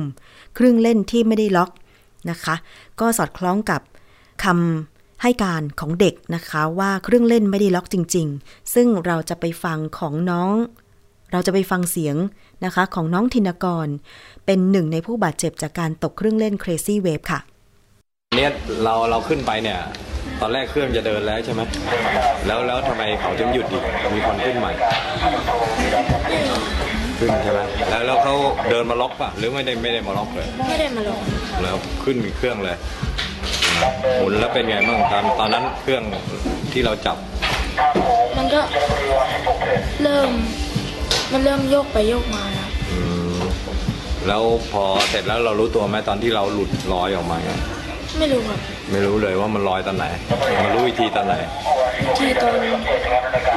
[0.55, 1.71] เครื่องเล่นที่ไม่ได้ล็อก
[2.31, 2.55] นะคะ
[3.01, 3.81] ก็สอดคล้องกับ
[4.45, 10.53] คำให้การของเด็กนะคะว่าเครื่องเล่นไม่ได้ล็อกจริง ๆ ซึ่งเราจะไปฟังของน้อง
[11.33, 12.17] เราจะไปฟังเสียง
[12.65, 13.87] นะคะของน้องธินกร
[14.47, 17.41] เป็นหนึ่งในผู้บาดเจ็บจากการตกเครื่องเล่น Crazy Wave ค่ะ
[18.37, 18.51] เนี่ย
[18.85, 19.79] เราเราขึ้นไปเนี่ย
[20.41, 21.63] ตอนแรกเครื่องจะเดินแล้วใช่ไหม
[22.47, 24.73] แล้วแล้วทำไมเขาจึงหยุดอีกมีคนขึ้นใหม่
[27.19, 27.61] ขึ้นใช่ไหม
[27.91, 28.35] แล้วแล้วเขา
[28.71, 31.21] เดินมาล็อกป่ะ หรือไม่ได้ไม่ได้มาล็อกเลย ไม่ได้มาลง
[31.63, 32.77] แล้วขึ้นเครื่องเลย
[34.19, 36.03] หมุนแล้วเป็นไงบ้างตอนตอนนั้นเครื่อง
[36.73, 37.17] ที่เราจับ
[38.37, 38.61] มันก็
[40.03, 40.31] เริ่ม
[41.33, 43.01] มันเริ่มโยกไปโยกมาครับอื
[43.37, 43.41] ม
[44.27, 47.53] แล้วพอเสร็จแล้วเรารู้ตัวไหมตอนที่เราหลุดลอยออกมาไง
[48.19, 48.59] ไม่รู้ครับ
[48.91, 50.07] ไม่รู้เลยว่ามันลอยตอนไหน
[50.65, 51.35] มารู้อีกทีตอนไหน
[52.19, 52.55] ที่ตอน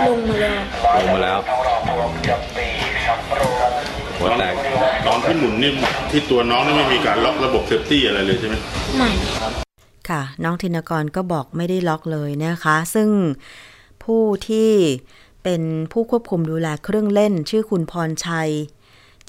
[0.08, 0.60] ลงมาแล้ว
[0.98, 1.40] ลงมาแล้ว
[4.18, 4.54] หัวแตก
[5.08, 5.72] ตอนที่หมุนนี่
[6.12, 8.56] ที่ตัวน้องนี่ไม่มีการล็อกระบบ safety อะไรเลยใช่ไหม
[8.96, 9.12] ใหม่
[10.10, 13.10] ค่ะน้องธินกรก็บอกไม่ได้ล็อกเลยนะคะ ซึ่ง
[14.04, 14.72] ผู้ที่
[15.44, 15.62] เป็น
[15.92, 18.52] ผู้ควบคุมดูแลเครื่องเล่น ชื่อคุณพรชัย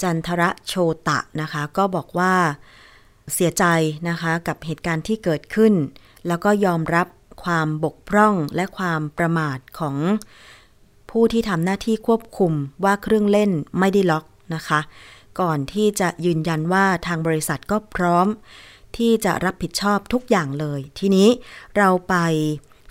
[0.01, 0.73] จันทระโช
[1.07, 2.33] ตะนะคะ ก็บอกว่า
[3.33, 3.65] เสียใจ
[4.09, 5.73] นะคะกับเหตุการณ์ที่เกิดขึ้น
[6.27, 7.07] แล้วก็ยอมรับ
[7.43, 9.95] ความบกพร่องและความประมาทของ
[11.09, 14.79] ผู้ที่ทำหน้าที่ควบคุมว่าเครื่องเล่นไม่ได้ล็อกนะคะ
[15.39, 18.27] ก่อนที่จะยืนยันว่าทางบริษัทก็พร้อม
[18.97, 21.29] ที่จะรับผิดชอบทุกอย่างเลย ทีนี้
[21.77, 22.15] เราไป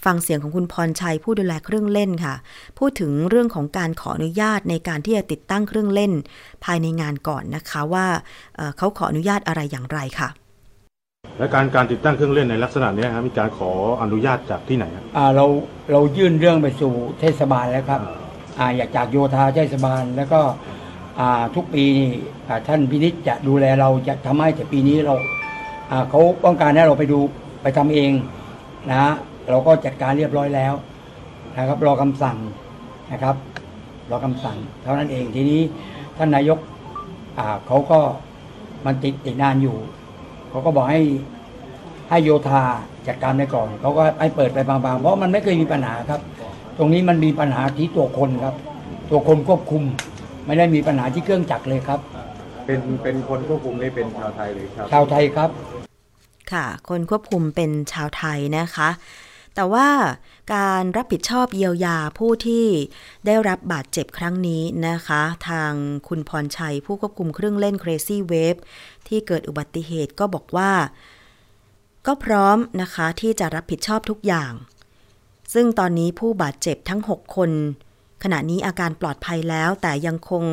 [0.05, 2.35] ฟังเสียงของคุณพรชัยผู้ดูแลเครื่องเล่นค่ะ
[2.79, 6.13] พูดถึงเรื่องของการขออนุญาตในการที่จะติดตั้งเครื่องเล่น
[6.65, 8.07] ภายในงานก่อนนะคะว่า
[8.57, 10.29] เอ่อเขาขออนุญาตอะไรอย่างไรค่ะ
[11.39, 15.47] และการการติดตั้งเครื่องเล่นในลักษณะเนี้ยครับมีการขออนุญาตจากที่ไหนครับอ่าเรา
[15.93, 18.01] เรายื่นเรื่องไปสู่เทศบาลแล้วครับ
[18.59, 20.41] อ่าอยากจากโยธาเทศบาลแล้วก็
[21.21, 22.11] อ่าทุกปีนี่
[22.49, 25.15] อ่าท่านพินิจจะดูแลเราจะทำให้แต่ปีนี้เรา
[25.91, 27.19] อ่าเขาต้องการให้เราไปดู
[27.63, 28.13] ไปทำเอง
[28.91, 29.15] นะฮะ
[29.51, 30.73] เราก็จัดการเรียบร้อยแล้ว
[31.59, 32.37] นะครับ รอคำสั่ง
[33.13, 33.37] นะครับ
[34.11, 35.61] รอคำสั่ง เท่านั้นเองทีนี้
[36.17, 36.59] ท่านนายก
[37.39, 37.99] อ่าเขาก็
[38.87, 39.77] มันติดติดนานอยู่
[40.51, 41.03] เขาก็บอกให้
[42.11, 42.63] ให้โยธา
[43.07, 46.21] จัดการไปก่อน เขาก็ให้เปิดไปบางๆ เพราะมันไม่เคยมีปัญหาครับ
[46.79, 48.55] ตรงนี้มันมีปัญหาที่ตัวคนครับ
[49.11, 49.83] ตัวคนควบคุม
[50.47, 52.01] ไม่ได้มีปัญหาที่เครื่องจักรเลยครับ
[52.67, 55.51] เป็นเป็นคนควบคุมนี่เป็นชาวไทยหรือชาวชาวไทยครับ
[56.53, 58.89] ค่ะ คนควบคุมเป็นชาวไทยนะคะ
[59.55, 59.89] แต่ว่า
[60.55, 62.67] การรับผิดชอบเยียวยาผู้ที่
[63.27, 65.73] ได้รับบาดเจ็บครั้งนี้นะคะ ทาง
[66.09, 68.61] คุณพรชัยผู้ควบคุมเครื่องเล่น Crazy Wave
[69.09, 70.73] ที่เกิดอุบัติเหตุก็บอกว่า
[72.07, 74.53] ก็พร้อมนะคะที่จะรับผิดชอบทุกอย่าง
[75.55, 77.51] ซึ่งตอนนี้ผู้บาดเจ็บทั้ง 6 คน
[78.23, 80.45] ขณะนี้อาการปลอดภัยแล้วแต่ยังคง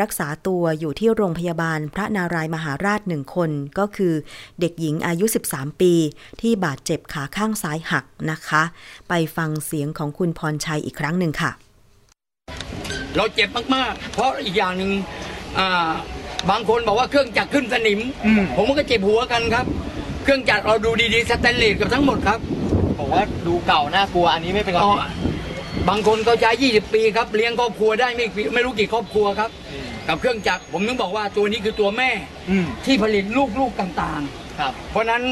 [0.00, 4.14] รักษาตัวอยู่ที่โรงพยาบาลพระนารายมหาราชหนึ่งคน ก็คือ
[4.60, 5.24] เด็กหญิงอายุ
[5.54, 5.92] 13 ปี
[6.40, 8.62] ที่บาดเจ็บขาข้างซ้ายหักนะคะ
[9.08, 11.50] ไปฟังเสียงของคุณพรชัยอีกครั้งหนึ่งค่ะ
[13.16, 14.90] เราเจ็บมากๆ เพราะอีกอย่างหนึ่ง
[15.58, 15.90] อ่า
[16.50, 18.00] บางคนบอกว่าเครื่องจักรขึ้นสนิม
[18.56, 19.66] ผมก็เจ็บหัวกันครับ
[20.24, 22.38] เครื่องจักรเราดูดีๆสแตนเลสกับทั้งหมดครับ
[22.98, 25.32] ผมว่าดูเก่าน่ากลัวอันนี้ไม่เป็นความอ๋อจริง
[25.88, 29.50] บางคนเขาใช้ 20 ปีครับ เลี้ยงครอบครัวได้ไม่กี่ไม่รู้กี่ครอบครัวครับ
[30.08, 32.10] กับเครื่องจักรผมถึงบอกว่าตัวนี้คือตัวแม่
[32.50, 33.24] อืมที่ผลิต
[33.60, 34.22] ลูกๆต่าง
[34.60, 35.22] ครับๆเพราะฉะนั้น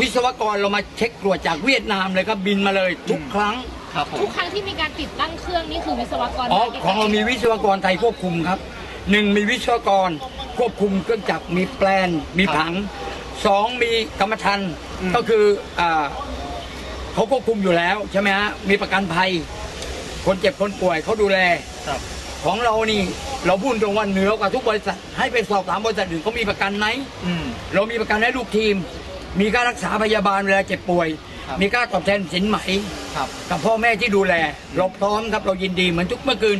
[0.00, 3.54] วิศวกรเรามาเช็คตรวจจากเวียดนามเลยครับบินมาเลยทุกครั้ง
[3.94, 8.58] ครับผมทุกครั้งที่มีการติดตั้งเครื่องนี่คือวิศวกรอ๋อติดของตั้เรามีวิศวกรไทยควบคุมครับ
[9.10, 10.10] หนึ่งมีวิศวกร
[10.58, 12.72] ควบคุมเครื่องจักรมีแปลน มีผัง
[13.46, 14.72] สองมีกรรมธรรม์
[15.14, 15.44] ก็คือ
[15.80, 16.04] อ่า
[17.14, 19.30] เขาควบคุมอยู่แล้วใช่ไหมฮะมีประกันภัย
[20.26, 21.38] คนเจ็บคนป่วยเขาดูแล
[21.88, 22.00] ครับ
[22.44, 23.02] ของเรานี่
[23.46, 26.86] เราพูดตรงว่าเหนือกว่าทุกบริษัทให้ไปสอบถามบริษัทอื่นเขามีประกันไหม
[27.26, 28.74] อืมเรามีประกันให้ลูกทีม
[29.40, 31.08] มีค่ารักษาพยาบาลเวลาเจ็บป่วย
[31.48, 32.58] ครับมีค่าตอบแทนสินไหม
[33.16, 34.34] ครับกับพ่อแม่ที่ดูแล
[34.76, 36.58] เราพร้อมครับเรายินดีเหมือนทุกเมื่อคืน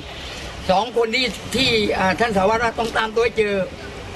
[0.70, 1.68] สองคนที่ที่
[1.98, 3.54] อ่าท่านสารวัตรว่าต้องตามตัวให้เจอ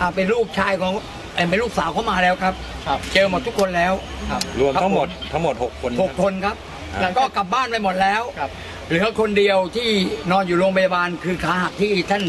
[0.00, 0.92] อ่าเป็นลูกชายของ
[1.34, 2.54] เอ่อเป็นลูกสาวเขามาแล้วครับ
[2.86, 3.92] ครับเจอหมดทุกคนแล้ว
[4.30, 6.56] ครับรวมทั้งหมดทั้งหมด 6 คนหกคนครับ
[7.00, 8.22] หลังจากก็กลับบ้านไปหมดแล้ว
[8.88, 9.90] หรับเหลือคนเดียวที่
[10.30, 12.22] นอนอยู่โรงพยาบาลคือขาหักที่ท่าน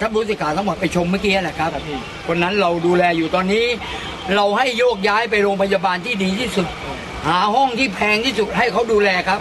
[0.00, 3.66] ท่านผู้สิขาทั้งหมดไปชมเมื่อกี้แหละครับครับพี่คนนั้นเราดูแลอยู่ตอนนี้
[4.36, 6.66] เราให้โยกย้ายไปโรงพยาบาลที่ดีที่สุด
[7.26, 9.40] หาห้องที่แพงที่สุดให้เขาดูแลครับ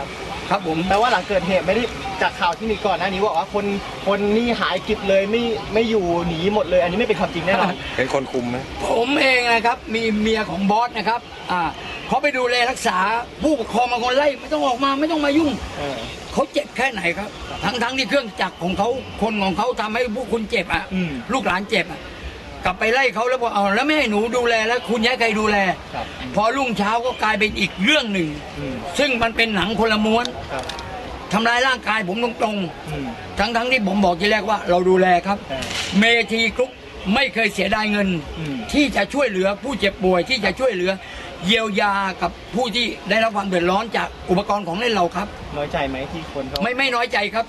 [0.49, 1.83] ครับผมแปลว่าหลังเกิดเหตุไม่ได้
[2.21, 3.65] จากข่าวที่มีก่อนหน้านี้บอกว่าคน
[4.07, 11.19] คนนี่หายกิบเลยไม่ไม่อยู่หนีหมดเลย อันนี้ไม่เป็นความจริงแน่นอนเป็นคนคุมไหมผมเองนะครับ มีเมียของบอสนะครับ
[11.51, 11.61] อ่า
[12.07, 12.97] เขาไปดูแลรักษา
[13.41, 15.97] ผู้ปกครองบางคนไล่ไม่ต้องออกมาไม่ต้องมายุ่งเออ
[16.33, 17.29] เขาเจ็บแค่ไหนครับ
[17.63, 18.89] ทั้งทั้งที่เครื่องจักรของเขา
[19.21, 21.99] คนของเขาทำให้พวกคุณเจ็บอะอืมลูกหลานเจ็บอะ
[22.65, 25.57] กลับไปไล่เขาแล้วบอกเอาแล้วไม่ให้หนูดูแลแล้ว คุณย้ายใครดูแล
[25.93, 30.63] ครับพอรุ่งเช้าก็กลายเป็นอีกเรื่องหนึ่ง อืมซึ่งมันเป็นหนังคนละม้วนครับ
[31.33, 32.55] ทำร้ายร่างกายผมตรง
[32.89, 35.63] อืมๆ ทั้งทั้งที่ผมบอกทีแรกว่าเราดูแลครับเออ
[35.99, 36.71] เมทีกรุ๊ป
[37.13, 38.07] ไม่เคยเสียดายเงิน
[38.39, 40.91] อืม ที่จะช่วยเหลือผู้เจ็บป่วยที่จะช่วยเหลือ
[41.45, 47.45] เยียวยากับผู้ที่ได้รับความเดือดร้อนจากอุปกรณ์ของเล่นเราครับ น้อยใจไหมที่คนเขาไม่ไม่น้อยใจครับ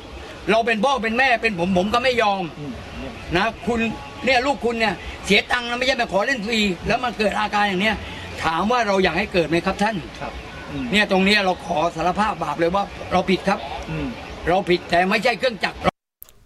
[0.51, 3.81] เราเป็นพ่อเป็นแม่เป็นผมผมก็ไม่ยอม อืมเนี่ยนะคุณ
[4.27, 7.97] เนี่ยลูกคุณเนี่ยเสียตังค์นะไม่ใช่มาขอเล่นฟรีแล้วมันเกิดอาการอย่างเนี้ย
[8.45, 10.33] ถามว่าเราอยากให้เกิดไหมครับท่านครับ
[10.71, 13.59] อืมเนี่ยตรงเนี้ยเราขอสารภาพบาปเลยว่าเราผิดครับ
[13.91, 14.07] อืม
[14.49, 15.79] เราผิดแต่ไม่ใช่เครื่องจักร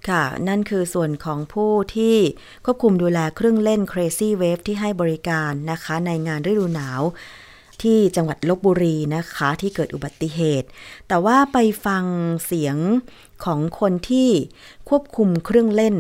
[0.09, 2.17] ค่ะ นั่นคือส่วนของผู้ที่
[2.65, 7.03] ควบคุมดูแลเครื่องเล่น Crazy Wave ที่ให้บริการนะคะ ในงานฤดูหนาว
[7.83, 10.69] ที่จังหวัดลบบุรีนะคะที่เกิดอุบัติเหตุ
[11.09, 12.05] แต่ว่าไปฟัง
[12.47, 12.77] เสียง
[13.45, 14.31] ของคนที่
[14.89, 15.97] ควบคุมเครื่องเล่น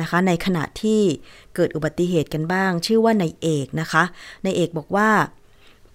[0.00, 1.00] นะคะ ในขณะที่
[1.54, 4.02] เกิดอุบัติเหตุกันบ้าง ชื่อว่านายเอกนะคะ
[4.44, 5.10] นายเอกบอกว่า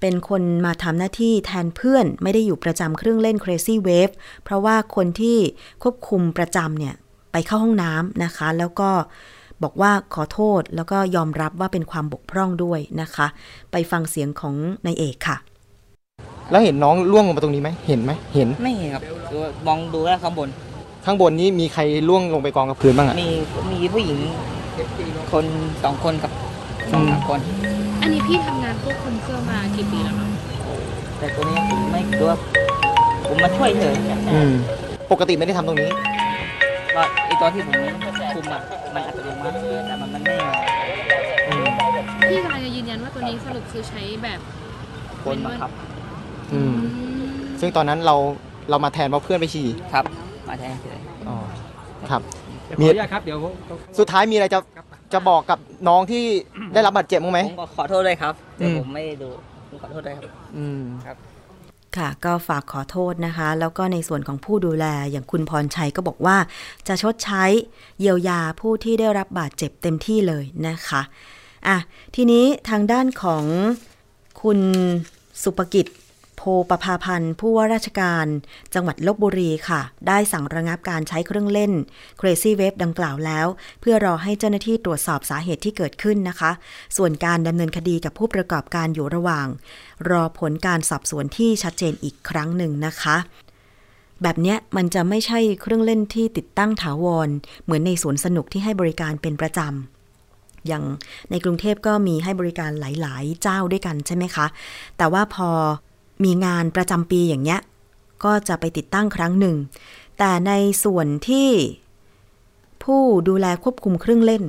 [0.01, 5.37] เป็นคนมาทำหน้าที่แทนเพื่อนไม่ได้อยู่ประจำเครื่องเล่น Crazy Wave เพราะว่าคนที่
[5.83, 6.95] ควบคุมประจำเนี่ย
[7.31, 8.89] ไปเข้าห้องน้ำนะคะ แล้วก็
[9.63, 13.27] บอกว่าขอโทษแล้วก็ยอมรับว่าเป็นความบกพร่องด้วยนะคะ
[13.71, 15.37] ไปฟังเสียงของนายเอกค่ะ
[16.51, 19.37] แล้วเห็นน้องล่วงลงไปตรงนี้ไหมเห็นไหมเห็นไม่เห็นครับดู
[19.67, 20.49] มองดูแค่ข้างบน
[21.05, 23.29] ข้างบนนี้มีใครล่วงลงไปกองกับพื้นบ้างอะมี
[23.71, 24.19] มีผู้หญิง
[25.31, 25.45] คน
[25.83, 26.31] สองคนกับ
[26.91, 27.39] สองสามคน
[28.01, 30.27] อันนี้พี่ทำงานควบคุมเครื่องมากี่ปีแล้วคะ
[31.19, 32.37] แต่ตัวนี้ผมไม่รู้ว่า
[33.27, 33.95] ผมมาช่วยเฉย
[34.33, 34.51] อืม
[35.11, 35.89] ปกติไม่ได้ทำตรงนี้
[36.95, 37.75] ว่าไอตอนที่ผม
[38.35, 38.61] คุมอะ
[38.93, 39.55] มันอัตโนมัติ
[39.87, 40.53] แต่มันมันไม่มา
[42.29, 44.39] พี่กำลังจะยืนยันว่าตัวนี้สรุปคือใช้แบบ
[45.23, 45.69] คนบังคับ
[46.53, 46.75] อืม
[47.59, 48.15] ซึ่งตอนนั้นเรา
[48.69, 50.05] เรามาแทนว่าเพื่อนไปฉี่ครับ
[50.51, 51.37] มาแทนเฉยอ๋อ
[52.11, 52.21] ครับ
[52.67, 53.39] ขออนุญาตครับเดี๋ยว
[53.99, 54.59] สุดท้ายมีอะไรจะ
[55.13, 56.23] จะบอกกับน้องที่
[56.73, 59.29] ได้รับบาดเจ็บมั้างไหม ผมก็ขอโทษด้วยครับแต่อืม ผมไม่ได้ดู
[59.69, 61.17] ผมขอโทษด้วยครับ อืมครับ
[61.97, 66.37] ค่ะก็ฝากขอโทษนะคะ แล้วก็ในส่วนของผู้ดูแลอย่างคุณพรชัยก็บอกว่า
[66.87, 67.43] จะชดใช้
[67.99, 71.01] เยียวยาผู้ที่ได้รับบาดเจ็บเต็มที่เลยนะคะ
[71.67, 71.77] อะ
[72.15, 73.43] ทีนี้ทางด้านของ
[74.41, 74.59] คุณ
[75.43, 75.85] สุภกิจ
[76.43, 78.25] โพประภาพันธ์ผู้ว่าราชการ
[78.73, 81.71] จังหวัดลบบุรีค่ะ ได้สั่งระงับการใช้เครื่องเล่น
[82.19, 83.47] Crazy Wave ดังกล่าวแล้ว
[83.81, 86.51] เพื่อรอให้เจ้าหน้าที่ตรวจสอบสาเหตุที่เกิดขึ้นนะคะ
[86.97, 89.47] ส่วนการดำเนินคดีกับผู้ประกอบการอยู่ระหว่าง
[90.09, 93.17] รอผลการสอบสวนที่ชัดเจนอีกครั้งหนึ่งนะคะ
[94.21, 97.29] แบบเนี้ยมันจะไม่ใช่เครื่องเล่นที่ติดตั้งถาวร
[97.63, 100.83] เหมือนในสวนสนุกที่ให้บริการเป็นประจำ อย่าง
[101.31, 104.45] ในกรุงเทพก็มีให้บริการหลาย ๆ เจ้าด้วยกันใช่ไหมคะ
[104.97, 105.49] แต่ว่าพอ
[106.23, 107.61] มีงานประจำปีอย่างเงี้ย
[108.23, 109.55] ก็จะไปติดตั้งครั้งหนึ่ง
[110.17, 110.51] แต่ใน
[110.83, 111.49] ส่วนที่
[112.83, 114.43] ผู้ดูแลควบคุมเครื่องเล่น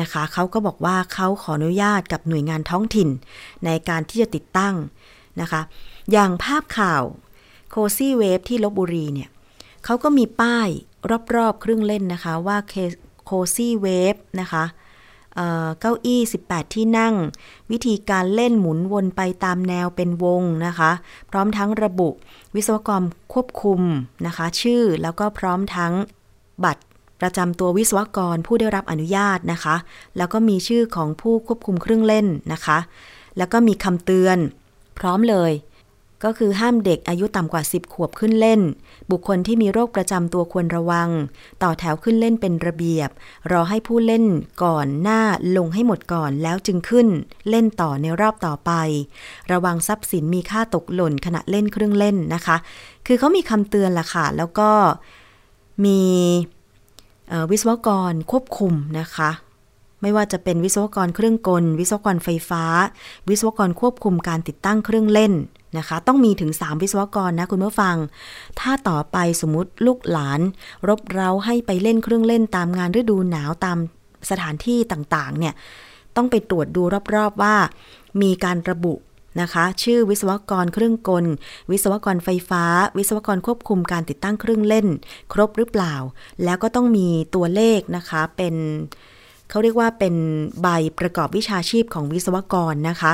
[0.00, 3.08] นะคะเขาก็บอกว่าเขาขออนุญาตกับหน่วยงานท้องถิ่น
[3.64, 4.74] ในการที่จะติดตั้ง
[5.40, 5.62] นะคะ
[6.12, 7.02] อย่างภาพข่าว
[7.70, 9.30] Crazy Wave ที่ลพบุรีเนี่ย
[9.84, 10.68] เขาก็มีป้าย
[11.36, 12.58] รอบๆเครื่องเล่นนะคะว่า
[13.24, 14.64] Crazy Wave นะคะ
[15.80, 17.14] เก้าอี้ 18 ที่นั่ง
[17.70, 20.90] วิธีการเล่นหมุนวนไปตามแนวเป็นวงนะคะ
[21.30, 22.08] พร้อมทั้งระบุ
[22.54, 23.80] วิศวกรควบคุม
[24.26, 25.92] นะคะ ชื่อแล้วก็พร้อมทั้ง
[26.64, 26.82] บัตร
[27.20, 29.76] ประจำตัววิศวกรผู้ได้รับอนุญาตนะคะ
[30.16, 32.78] แล้วก็มีชื่อของผู้ควบคุมเครื่องเล่นนะคะ
[33.38, 34.38] แล้วก็มีคำเตือน
[34.98, 35.52] พร้อมเลย
[36.24, 38.60] ก็คือห้ามเด็กอายุต่ำกว่า 10 ขวบขึ้นเล่น
[39.10, 41.08] บุคคลที่มีโรคประจำตัวควรระวัง
[41.62, 43.10] ต่อแถวขึ้นเล่นเป็นระเบียบ
[43.52, 44.24] รอให้ผู้เล่น
[44.64, 45.20] ก่อนหน้า
[45.56, 47.08] ลงให้หมดก่อนแล้วจึงขึ้น
[47.48, 48.72] เล่นต่อในรอบต่อไป
[49.52, 52.56] ระวังทรัพย์สินมีค่าตกหล่นขณะเล่นเครื่องเล่นนะคะ
[53.06, 54.70] คือเขามีคำเตือนล่ะค่ะ แล้วก็
[55.84, 56.00] มี
[57.50, 59.30] วิศวกรควบคุมนะคะ
[60.02, 62.64] ไม่ว่าจะเป็นวิศวกรเครื่องกล วิศวกรไฟฟ้า
[63.28, 65.34] วิศวกรควบคุมการติดตั้งเครื่องเล่น
[65.76, 67.96] นะคะ ต้องมีถึง 3 วิศวกรนะคุณผู้ฟัง
[68.60, 70.40] ถ้าต่อไปสมมติลูกหลาน
[70.88, 73.78] รบเร้าให้ไปเล่นเครื่องเล่นตามงานฤดูหนาวตาม
[74.30, 75.54] สถานที่ต่างๆ เนี่ย
[76.16, 76.82] ต้องไปตรวจดู
[77.14, 77.54] รอบๆว่า
[78.22, 78.94] มีการระบุ
[79.40, 81.24] นะคะ ชื่อวิศวกรเครื่องกล
[81.70, 82.64] วิศวกรไฟฟ้า
[82.98, 84.86] วิศวกรควบคุมการติดตั้งเครื่องเล่น
[85.32, 85.94] ครบหรือเปล่า
[86.44, 88.54] แล้วก็ต้องมีตัวเลขนะคะเป็น
[89.50, 90.14] เขาเรียกว่าเป็น
[90.62, 93.12] ใบประกอบวิชาชีพของวิศวกรนะคะ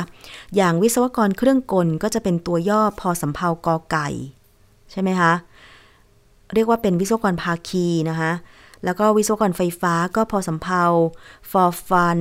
[0.56, 4.08] อย่างวิศวกรเครื่องกลก็จะเป็นตัวย่อพอสำเพากอไก่
[4.90, 5.32] ใช่ไหมคะ
[6.54, 8.32] เรียกว่าเป็นวิศวกรภาคีนะคะ
[8.84, 10.82] แล้วก็วิศวกรไฟฟ้าก็พอสำเพา
[11.50, 12.20] for fun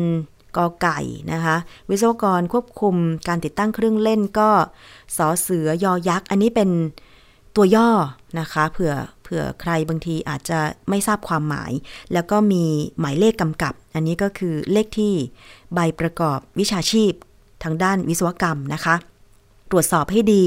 [0.58, 1.00] กอไก่
[1.32, 1.56] นะคะ
[1.90, 2.96] วิศวกรควบคุม
[3.28, 4.50] การติดตั้งเครื่องเล่นก็
[5.18, 6.70] สอเสือยอยักษ์ อันนี้เป็น
[7.56, 7.90] ตัวย่อ
[8.40, 8.94] นะคะ เผื่อ
[9.34, 11.72] ผื่อใครบางทีอาจจะไม่ทราบความหมาย
[12.14, 12.64] แล้วก็มี
[13.00, 15.14] หมายเลขกำกับ อันนี้ก็คือเลขที่
[15.74, 17.12] ใบประกอบวิชาชีพ
[17.64, 18.96] ทางด้านวิศวกรรมนะคะ
[19.72, 20.46] ตรวจสอบให้ดี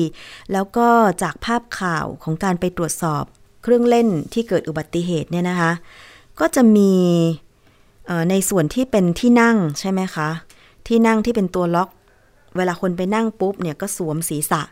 [0.53, 0.89] แล้วก็
[1.23, 3.25] จากภาพข่าวของการไปตรวจสอบ
[3.63, 5.73] เครื่องเล่นที่เกิดอุบัติเหตุเนี่ยนะคะ
[6.41, 6.93] ก็จะมี
[8.31, 10.29] ในส่วนที่เป็นที่นั่งใช่ไหมคะ
[10.87, 11.89] ที่นั่งที่เป็นตัวล็อก
[12.57, 14.63] เวลาคนไปนั่งปุ๊บเนี่ยก็สวมศีรษะ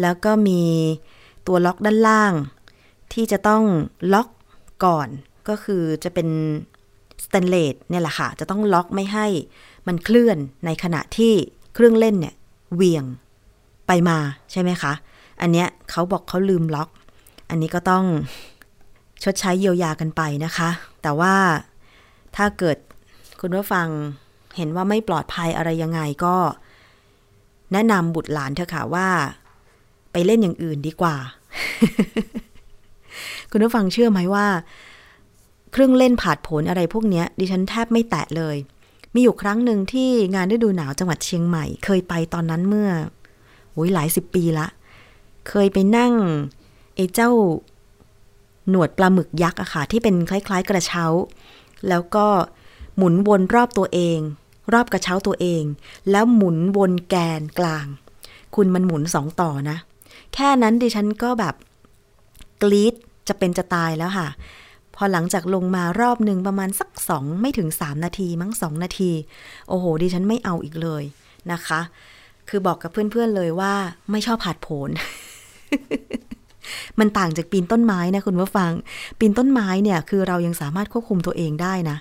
[0.00, 0.60] แล้วก็มี
[1.46, 2.32] ตัวล็อกด้านล่าง
[3.12, 3.62] ที่จะต้อง
[4.12, 4.28] ล็อก
[4.84, 5.08] ก่อน
[5.48, 6.28] ก็คือจะเป็น
[7.24, 9.26] สแตนเลสเนี่ยแหละค่ะ จะต้องล็อกไม่ให้
[9.86, 11.32] มันเคลื่อนในขณะที่
[11.74, 12.34] เครื่องเล่นเนี่ย
[12.74, 13.04] เวียง
[13.86, 14.18] ไปมา
[14.52, 14.92] ใช่ไหมคะ
[15.40, 16.88] อันเนี้ยเขาบอกเขาลืมล็อก
[17.50, 18.04] อันนี้ก็ต้อง
[19.22, 20.70] ชดใช้เยียวยากันไปนะคะ
[21.02, 21.34] แต่ว่า
[22.36, 22.76] ถ้าเกิด
[23.40, 23.86] คุณผู้ฟัง
[24.56, 26.36] เห็นว่าไม่ปลอดภัยอะไรยังไงก็
[27.72, 29.08] แนะนำบุตรหลานเธอค่ะว่า
[30.12, 31.16] ไปเล่นอย่างอื่นดีกว่า
[33.52, 34.46] คุณผู้ฟังเชื่อไหมว่า
[35.72, 38.56] เครื่องเล่นผาดผลอะไรพวกนี้ดิฉันแทบไม่แตะเลย
[39.14, 42.90] มีอยู่ครั้งหนึ่งที่งานฤดูหนาวจังหวัดเชียงใหม่ เคยไปตอนนั้นเมื่อ
[43.72, 44.66] โอ้ยหลายสิบปีละ
[45.48, 46.12] เคยไปนั่ง
[46.96, 47.30] ไอ้เจ้า
[48.70, 51.04] หนวดปลาหมึกยักษ์อะค่ะ ที่เป็นคล้ายๆ กระเช้า
[51.88, 52.26] แล้วก็
[52.96, 54.18] หมุนวนรอบตัวเอง
[54.72, 55.62] รอบกระเช้าตัวเอง
[56.10, 57.86] แล้วหมุนวนแกนกลาง
[58.54, 59.76] คุณมันหมุนสองต่อนะ
[60.34, 61.54] แค่นั้นดิฉันก็แบบ
[62.62, 62.94] กรีด
[63.28, 64.28] จะเป็นจะตายแล้วค่ะ
[64.96, 69.10] พอหลังจากลงมารอบหนึ่งประมาณสักสองไม่ถึงสามนาทีมั้งสองนาที
[69.68, 71.02] โอ้โห ดิฉันไม่เอาอีกเลย
[71.52, 71.80] นะคะ
[72.48, 73.74] คือบอกกับเพื่อนๆเลยว่า
[74.10, 74.90] ไม่ชอบผัดโผน
[76.98, 78.72] มันต่างจากปีนต้นไม้นะคุณผู้ฟัง
[79.18, 81.96] ปีนต้นไม้เนี่ยคือเรายังสามารถควบคุมตัวเองได้นะ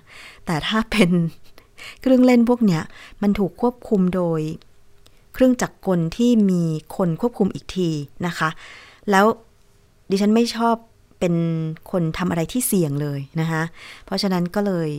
[0.45, 1.09] แต่ถ้าเป็น
[2.01, 2.81] เครื่องเล่นพวกเนี้ย
[3.21, 4.39] มันถูกควบคุมโดย
[5.33, 6.63] เครื่องจักรกลที่มี
[6.95, 7.89] คนควบคุมอีกที
[8.25, 8.49] นะคะ
[9.11, 9.25] แล้ว
[10.09, 10.75] ดิฉันไม่ชอบ
[11.21, 11.33] เป็น
[11.91, 13.63] คนทำอะไรที่เสี่ยงเลยนะคะ
[14.05, 14.89] เพราะฉะนั้นก็เลย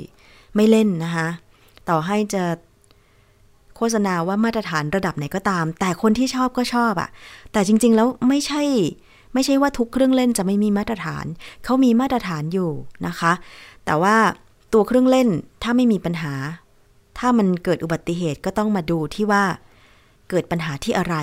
[0.56, 1.26] ไม่เล่นนะคะ
[1.88, 2.44] ต่อให้จะ
[3.76, 7.10] โฆษณาว่ามาตรฐานระดับไหนก็ตาม แต่คนที่ชอบก็ชอบอะ
[7.52, 8.62] แต่จริง ๆ แล้วไม่ใช่
[9.34, 11.24] ไม่ใช่ว่าทุกเครื่องเล่นจะไม่มีมาตรฐาน
[11.64, 12.70] เขามีมาตรฐานอยู่
[13.06, 13.32] นะคะ
[13.84, 14.16] แต่ว่า
[14.72, 15.28] ตัวเครื่องเล่น
[15.62, 16.34] ถ้าไม่มีปัญหา
[17.18, 19.44] ถ้ามันเกิดอุบัติเหตุก็ต้องมาดูที่ว่า
[20.30, 21.16] เกิดปัญหาที่อะไร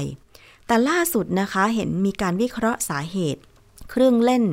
[0.67, 3.41] แต่ล่าสุดนะคะเห็นมีการวิเคราะห์สาเหตุ
[3.89, 4.43] เครื่องเล่น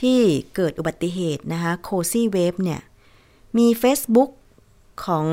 [0.00, 0.20] ที่
[0.56, 2.80] เกิดอุบัติเหตุนะคะโคซี่เวฟเนี่ย
[3.58, 4.30] มี Facebook
[5.04, 5.26] ของ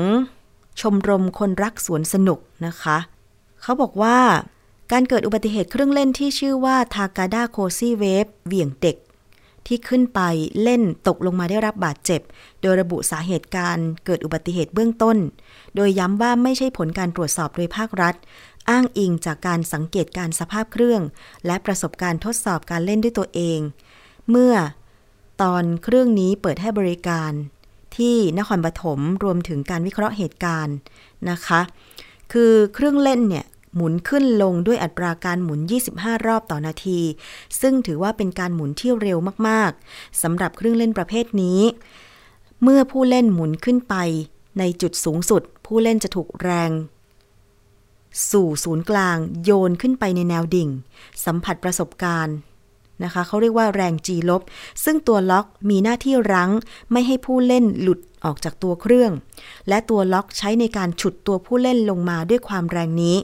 [0.80, 2.98] ชมรมคนรักสวนสนุกนะคะ
[3.62, 4.18] เขาบอกว่า
[4.92, 8.96] การเกิดอุบัติเหตุเครื่องเล่นที่ชื่อว่าทากาดาโคซี่เวฟเหวี่ยงเด็ก
[9.66, 10.20] ที่ขึ้นไป
[10.62, 12.20] เล่นตกลงมาได้รับบาดเจ็บ
[12.62, 15.16] โดยระบุสาเหตุการเกิดอุบัติเหตุเบื้องต้น
[15.76, 18.14] โดยย้ำว่าไม่ใช่ผลการตรวจสอบโดยภาครัฐ
[18.70, 21.02] อ้างอิงจากการสังเกตการสภาพเครื่อง
[21.46, 23.60] และประสบการณ์ทดสอบการเล่นด้วยตัวเอง
[24.30, 24.54] เมื่อ
[25.42, 27.32] ตอนเครื่องนี้เปิดให้บริการ
[27.96, 30.76] ที่นครปฐมรวมถึงการวิเคราะห์เหตุการณ์
[31.30, 31.60] นะคะ
[32.32, 35.60] คือเครื่องเล่นเนี่ยหมุนขึ้นลงด้วยอัตราการหมุน
[35.92, 37.00] 25 รอบต่อนาที
[37.60, 41.60] ซึ่งถือว่าเป็นการหมุนที่เร็วมากๆสำหรับเครื่องเล่นประเภทนี้
[42.62, 43.94] เมื่อผู้เล่นหมุนขึ้นไป
[44.58, 46.70] ในจุดสูงสุด ผู้เล่นจะถูกแรง
[48.30, 50.68] สู่ศูนย์กลางโยนขึ้นไปในแนวดิ่ง
[51.24, 52.36] สัมผัสประสบการณ์
[53.04, 54.42] นะคะเขาเรียกว่าแรง G ลบ
[54.84, 56.50] ซึ่งตัวล็อกมีหน้าที่รั้ง
[56.92, 59.12] ไม่ให้ผู้เล่นหลุดออกจากตัวเครื่อง
[59.68, 63.16] และตัวล็อกใช้ในการฉุดตัวผู้เล่นลงมาด้วยความแรงนี้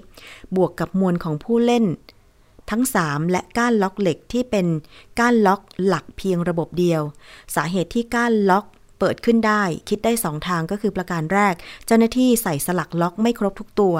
[0.56, 1.84] บวกกับมวลของผู้เล่น
[2.70, 4.66] ทั้ง 3 และก้านล็อกเหล็กที่เป็น
[5.18, 7.02] ก้านล็อกหลักเพียงระบบเดียว
[7.54, 8.64] สาเหตุที่ก้านล็อก
[8.98, 11.54] เปิดขึ้นได้ คิดได้ 2 ทางก็คือประการแรก
[11.86, 13.94] เจ้าหน้าที่ใส่สลักล็อกไม่ครบทุกตัว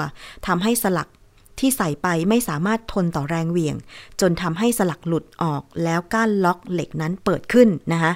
[0.47, 1.07] ทำให้สลัก
[1.59, 3.75] ที่ใส่ไปไม่สามารถทนต่อแรงเหวี่ยง
[4.21, 8.13] จนทำให้สลักหลุดออกแล้วก้านล็อกเหล็กนั้นเปิดขึ้นนะคะ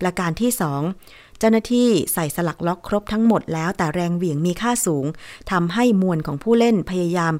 [0.00, 5.06] ประการที่ 2 เจ้าหน้าที่ใส่สลักล็อกครบทั้งหมดแล้วแต่แรงเหวี่ยงมีค่าสูง
[5.50, 7.34] ทำให้มวลของผู้เล่นพยายาม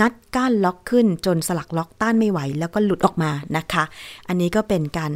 [0.00, 3.84] งัดก้านล็อกขึ้นจนสลักล็อกต้านไม่ไหว แล้วก็หลุดออกมานะคะ
[4.28, 5.12] อันนี้ก็เป็นการ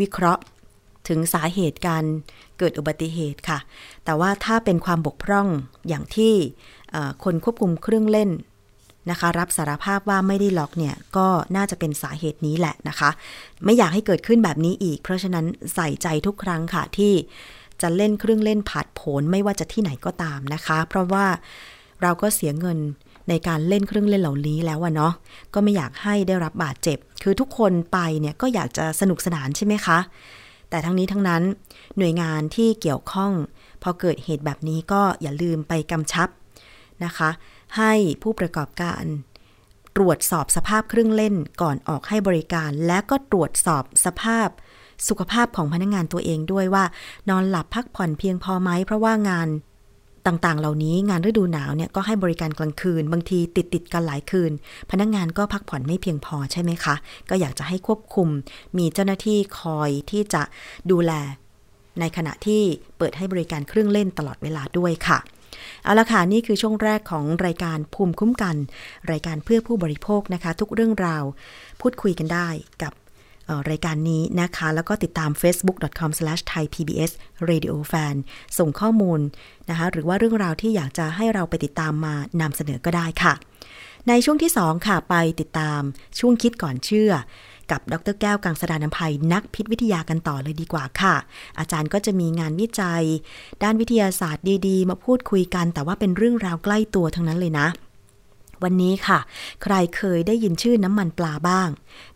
[0.00, 0.42] วิเคราะห์
[1.08, 2.02] ถึงสาเหตุการ
[2.58, 3.58] เกิดอุบัติเหตุค่ะ
[4.04, 5.48] แต่ว่าถ้าเป็นความบกพร่อง
[5.88, 6.34] อย่างที่
[7.24, 8.30] คนควบคุมเครื่องเล่น
[9.10, 11.26] นะคะ รับสารภาพว่าไม่ได้ล็อกเนี่ยก็
[11.56, 13.10] น่าจะเป็นสาเหตุนี้แหละนะคะ
[13.64, 17.12] ไม่อยากให้เกิดขึ้นแบบนี้อีก เพราะฉะนั้นใส่ใจทุกครั้งค่ะที่
[17.82, 21.26] จะเล่นเครื่องเล่นผัดโผลไม่ว่าจะที่ไหนก็ตามนะคะ เพราะว่า
[22.02, 22.78] เราก็เสียเงิน
[23.28, 25.12] ในการเล่นเครื่องเล่นเหล่านี้แล้วอะเนาะ
[25.54, 29.98] ก็ไม่อยากให้ได้รับบาดเจ็บ คือทุกคนไปเนี่ยก็อยากจะสนุกสนานใช่ไหมคะ
[30.70, 31.42] แต่ทั้งนี้ทั้งนั้น
[31.98, 33.32] หน่วยงานที่เกี่ยวข้อง
[33.82, 36.28] พอเกิดเหตุแบบนี้ก็อย่าลืมไปกำชับ
[37.04, 37.30] นะคะ
[37.76, 37.92] ให้
[38.22, 39.04] ผู้ประกอบการ
[39.96, 44.48] ตรวจสอบสภาพเครื่องเล่นก่อนออกให้บริการ และก็ตรวจสอบสภาพ
[45.08, 46.84] สุขภาพของพนักงงานตัวเองด้วยว่า
[47.28, 49.48] นอนหลับพักผ่อนเพียงพอไหม เพราะว่างาน
[50.26, 54.52] ต่างๆ เหล่านี้งานฤดูหนาวเนี่ยก็ให้บริการกลางคืน บางทีติดติดกันหลายคืน
[54.90, 56.94] พนักงงานก็พักผ่อนไม่เพียงพอใช่ไหมคะ
[57.30, 58.28] ก็อยากจะให้ควบคุม
[58.78, 60.42] มีเจ้าหน้าที่คอยที่จะ
[60.90, 61.12] ดูแล
[62.00, 62.62] ในขณะที่
[62.98, 65.18] เปิดให้บริการเครื่องเล่นตลอดเวลาด้วยค่ะ
[65.86, 68.56] เอาละค่ะนี่คือช่วงแรกของรายการภูมิคุ้มกัน
[69.12, 71.24] รายการเพื่อผู้บริโภคนะคะ ทุกเรื่องราว
[71.80, 72.48] พูดคุยกันได้
[72.82, 72.92] กับ
[73.70, 78.14] รายการนี้นะคะ แล้วก็ติดตาม facebook.com/thaipbsradiofan
[78.58, 79.20] ส่งข้อมูล
[79.70, 83.34] นะคะ หรือว่าเรื่องราวที่อยากจะให้เราไปติดตามมานำเสนอก็ได้ค่ะ
[84.08, 85.80] ในช่วงที่ 2 ค่ะ ไปติดตาม
[86.18, 87.10] ช่วงคิดก่อนเชื่อ
[87.70, 91.14] กับดรแก้วกังสดานนภัยนักพิษวิทยากันต่อเลยดีกว่าค่ะ
[91.58, 93.04] อาจารย์ก็จะมีงานวิจัย
[93.62, 97.68] ด้านวิทยาศาสตร์ดีๆ มาพูดคุยกัน แต่ว่าเป็นเรื่องราวใกล้ตัวทั้งนั้นเลยนะ
[98.64, 99.18] วันนี้ค่ะ
[99.62, 101.68] ใครเคยได้ยินชื่อน้ำมันปลาบ้าง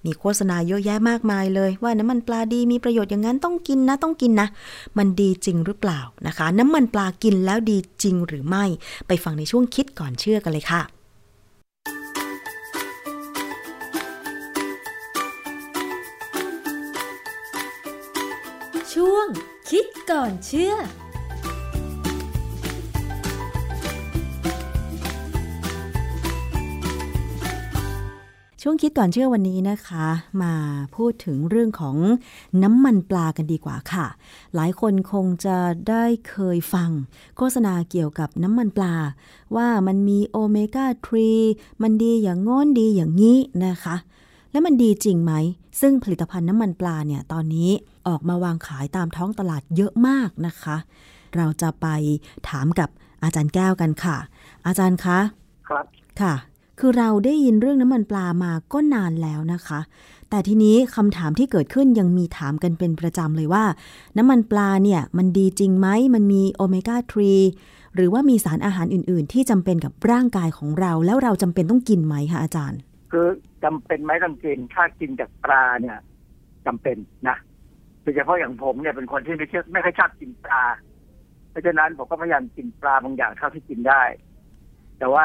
[0.05, 4.49] มีโฆษณาเยอะแยะมากมายเลย ว่าน้ำมันปลาดีมีประโยชน์อย่างนั้นต้องกินนะต้องกินนะ
[4.99, 8.65] มันดีจริงหรือเปล่านะคะ น้ำมันปลากินแล้วดีจริงหรือไม่
[9.07, 11.00] ไปฟังในช่วงคิดก่อนเชื่อกันเลยค่ะ
[19.21, 19.29] วง
[19.71, 20.75] คิดก่อนเชื่อ
[28.63, 30.07] ช่วงคิดก่อนเชื่อวันนี้นะคะ
[30.43, 30.55] มา
[30.97, 31.97] พูดถึงเรื่องของ
[32.63, 34.07] น้ำมันปลากันดีกว่าค่ะ
[34.55, 35.57] หลายคนคงจะ
[35.89, 36.91] ได้เคยฟัง
[37.37, 38.95] โฆษณาเกี่ยวกับน้ำมันปลา
[39.57, 40.87] ว่ามันมีโอเมก้า
[41.35, 43.97] 3มันดีอย่างง้นดีอย่างนี้นะคะ
[44.51, 45.33] แล้วมันดีจริงไหม
[45.81, 47.71] ซึ่งผลิตภัณฑ์น้ำมันปลาเนี่ยตอนนี้
[48.11, 50.77] ออกมาวางขายตามท้องตลาดเยอะมากนะคะ
[51.37, 51.87] เราจะไป
[52.49, 52.89] ถามกับ
[53.23, 54.17] อาจารย์แก้วกันค่ะ
[54.67, 55.19] อาจารย์คะ
[55.69, 55.85] ครับ
[56.21, 56.35] ค่ะ
[56.79, 59.81] คือเราได้ยินเรื่องน้ำมันปลามาก็นานแล้วนะคะ
[60.31, 63.65] แต่ทีนี้คำถามที่เกิดขึ้นยังมีถามกันเป็นประจำเลยว่า
[64.17, 66.97] น้ำมันปลาเนี่ยมันดีจริงไหมมันมีโอเมก้า
[67.47, 72.79] 3 หรือว่ามีสารอาหารอื่น ๆ ที่จำเป็นกับร่างกายของเรา แล้วเราจำเป็นต้องกินไหมคะอาจารย์
[73.13, 73.27] คือ
[73.65, 75.99] จำเป็นไหมต้องกินถ้ากินจากปลาเนี่ย
[76.67, 76.97] จำเป็น
[77.29, 77.37] นะ
[78.03, 80.65] โดยเฉพาะอย่างผมเนี่ยเป็นคนที่ไม่เชื่อไม่ค่อยชอบกินปลา
[81.51, 84.03] เพราะฉะนั้นผมก็พยายามกินปลาบางอย่างเท่าที่กินได้
[84.99, 85.25] แต่ว่า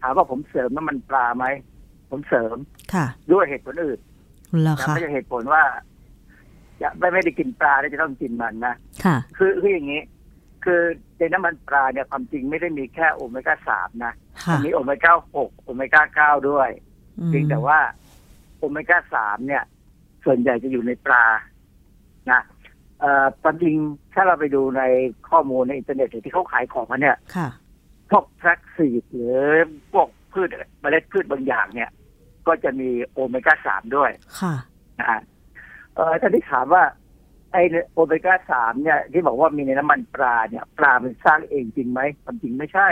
[0.00, 1.46] ถามว่าผมเสริมน้ำมันปลาไหม
[2.10, 2.56] ผมเสริม
[2.94, 4.00] ค่ะ ด้วยเหตุผลอื่น
[4.62, 5.62] เหรอนะคะไม่ใช่เหตุผลว่า
[6.82, 10.02] จะไม่ไม่ได้กินปลาแล้วจะต้องกินมันนะค่ะ คือคืออย่างนี้
[10.64, 10.80] คือ
[11.18, 16.68] ในน้ำมันปลาเนี่ยความจริงไม่ได้มีแค่โอเมก้าสามนะค่ะมัมีโอเมก้าหกโอเมก้าเก้าด้วย
[17.18, 17.78] อืมเพียงแต่ว่า
[18.58, 19.62] โอเมก้าสามเนี่ย
[20.24, 21.24] ส่วนใหญ่จะอยู่ในปลา
[22.30, 22.42] นะ
[23.00, 23.74] เอ่อความจริง
[24.14, 24.82] ถ้าเราไปดูใน
[25.30, 27.48] ข้อมูลในอินเทอร์เน็ตที่เขาขายของกันเนี่ยค่ะ
[28.10, 29.36] พวก flax seed หรือ
[29.92, 30.48] พวกพืช
[30.80, 31.90] เมล็ดพืชบางอย่างเนี่ย
[32.46, 34.10] ก็จะมีโอเมก้าสามด้วย
[34.40, 34.54] ค่ะ
[34.98, 35.20] นะฮะ
[35.94, 36.84] เออถ้าที่ถามว่า
[37.52, 37.56] ไอ
[37.92, 42.88] โอเมก้าสามเนี่ย ที่บอกว่ามีในน้ำมันปลาเนี่ย ปลามันสร้างเองจริงไหมความจริงไม่ใช่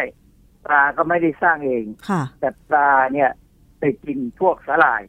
[0.66, 3.30] ปลาก็ไม่ได้สร้างเองค่ะแต่ปลาเนี่ย
[3.78, 5.02] ไปกินพวกสาหร่าย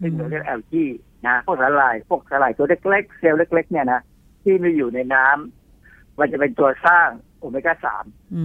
[0.00, 0.90] ซึ่งเราเรียก algae
[1.26, 4.00] นะพวกสาหร่ายพวกสาหร่ายตัวเล็กๆ เซลล์เล็ก ๆ เนี่ยนะ
[4.42, 8.44] ที่มีอยู่ในน้ำมันจะเป็นตัวสร้างโอเมก้าสามอื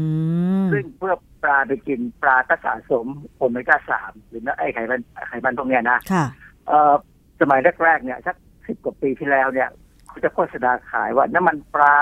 [0.65, 3.05] มซึ่งเมื่อปลาไปกินปลาก็สะสม
[3.37, 6.25] โอเมก้าสามหรือไอไขมันไขมันตรงเนี้ยนะค่ะ
[6.67, 6.93] เอ่อ
[7.41, 8.35] สมัยแรกๆเนี่ยสัก
[8.67, 9.69] สิบกว่าปีที่แล้วเนี่ย
[10.07, 11.97] เขาจะโฆษณาขายว่าน้ำมันปลา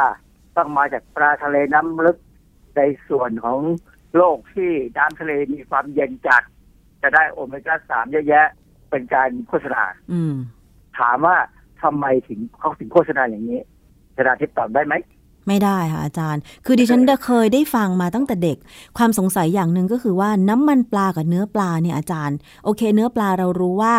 [0.57, 2.17] ต้องมาจากปลาทะเลน้ำลึก
[2.77, 3.59] ในส่วนของ
[4.17, 6.43] โลกที่น้ำทะเลมีความเย็นจัด
[7.01, 8.47] จะได้โอเมก้าสามเยอะแยะ
[8.91, 9.81] เป็นการโฆษณา
[10.11, 10.33] อืม
[10.99, 11.37] ถามว่า
[11.81, 13.59] ทำไมถึงเขาถึงโฆษณาอย่างนี้
[14.15, 14.95] ชนาทิพย์ตอบได้ไหม
[15.47, 18.57] ไม่ได้ค่ะอาจารย์ คือดิฉันเคยได้ฟังมาตั้งแต่เด็ก
[18.97, 23.95] ความสงสัยอย่างหนึ่งก็คือว่าน้ำมันปลากับเนื้อปลาเนี่ยอาจารย์ โอเค เนื้อปลาเรารู้ว่า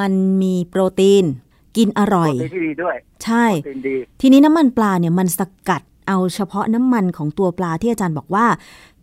[0.00, 0.12] มัน
[0.42, 1.24] มีโปรตีน
[1.76, 8.46] กินอร่อยโปรตีนที่ดีด้วย ใช่โปรตีนดีทีนี้น้ำมันปลาเนี่ยมันสกัดเอาเฉพาะน้ำมันของตัวปลาที่อาจารย์บอกว่า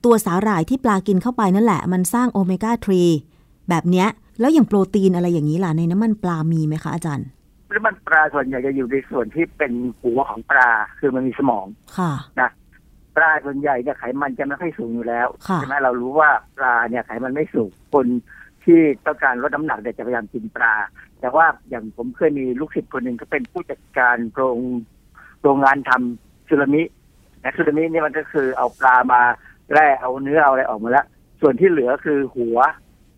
[0.04, 3.33] ตัวสาหร่ายที่ปลากินเข้าไปนั่นแหละ มันสร้างโอเมก้า 3
[3.70, 4.08] แบบเนี้ย
[4.40, 7.28] แล้วอย่างโปรตีนอะไรอย่างนี้ล่ะในน้ำมันปลามีไหมคะอาจารย์
[7.76, 11.66] น้ำมันปลาส่วนใหญ่จะอยู่ในส่วนที่เป็นหัวของปลาคือมันมีสมอง
[11.98, 12.50] ค่ะนะ
[13.16, 18.08] ปลาส่วนใหญ่เนี่ยไขมันจะไม่ค่อยสูงอยู่แล้วค่ะใช่ไหมเรารู้ว่าปลาเนี่ยไขมันไม่สูงคน
[18.64, 20.74] ที่ต้องการลดน้ำหนักเนี่ยจะพยายามกินปลา
[21.20, 24.60] แต่ว่าอย่างผมเคยมีลูกศิษย์คนหนึ่งก็เป็นผู้จัดการโรง
[25.42, 26.84] โรงงานทำซูรามิ
[27.44, 29.22] นะซูรามิเนี่ยมันก็คือเอาปลามา
[29.72, 31.06] แร่เอาเนื้อเอาอะไรออกมาแล้ว
[31.42, 32.58] สส่วนที่เหลือคือหัว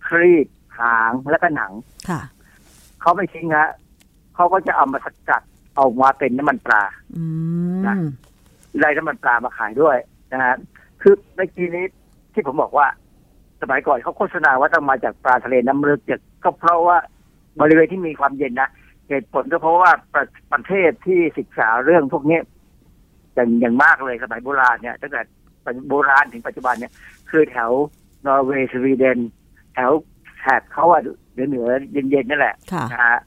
[0.07, 0.47] ครีบ
[0.79, 1.71] หางและก็หนัง
[2.09, 2.21] ค่ะ
[3.01, 3.69] เขาไม่ทิ้งฮะ
[4.35, 5.41] เขาก็จะเอามาสกัด
[5.79, 6.83] ออกมาเป็นน้ำมันปลา
[7.15, 7.23] อื
[7.85, 8.05] นะม
[8.81, 9.97] ได้น้ำมันปลามาขายด้วย
[10.33, 10.55] นะฮะ
[11.01, 11.85] คือเมื่อกี้นี้
[12.33, 12.87] ที่ผมบอกว่า
[13.61, 16.97] สมัยก่อนเขาโฆษณาว่าต้องมาจากปลาทะเลน้ำลึกเนี่ยก็เพราะว่า
[17.59, 18.69] บริเวณที่มีความเย็นนะ
[19.09, 22.39] เหตุผลก็เพราะว่าประประเทศที่ศึกษาเรื่องพวกนี้
[23.33, 25.21] อย่างอย่างมากเลยสมัยโบราณเนี่ยตั้งแต่
[25.89, 26.93] โบราณถึงปัจจุบันเนี่ย
[27.29, 27.71] คือแถว
[28.25, 29.19] นอร์เวย์สวีเดน
[29.75, 29.91] แถว
[30.39, 31.01] แถบเขาอะ
[31.33, 33.19] เหนือเหนือเย็นๆนั่นแหละค่ะนะฮะ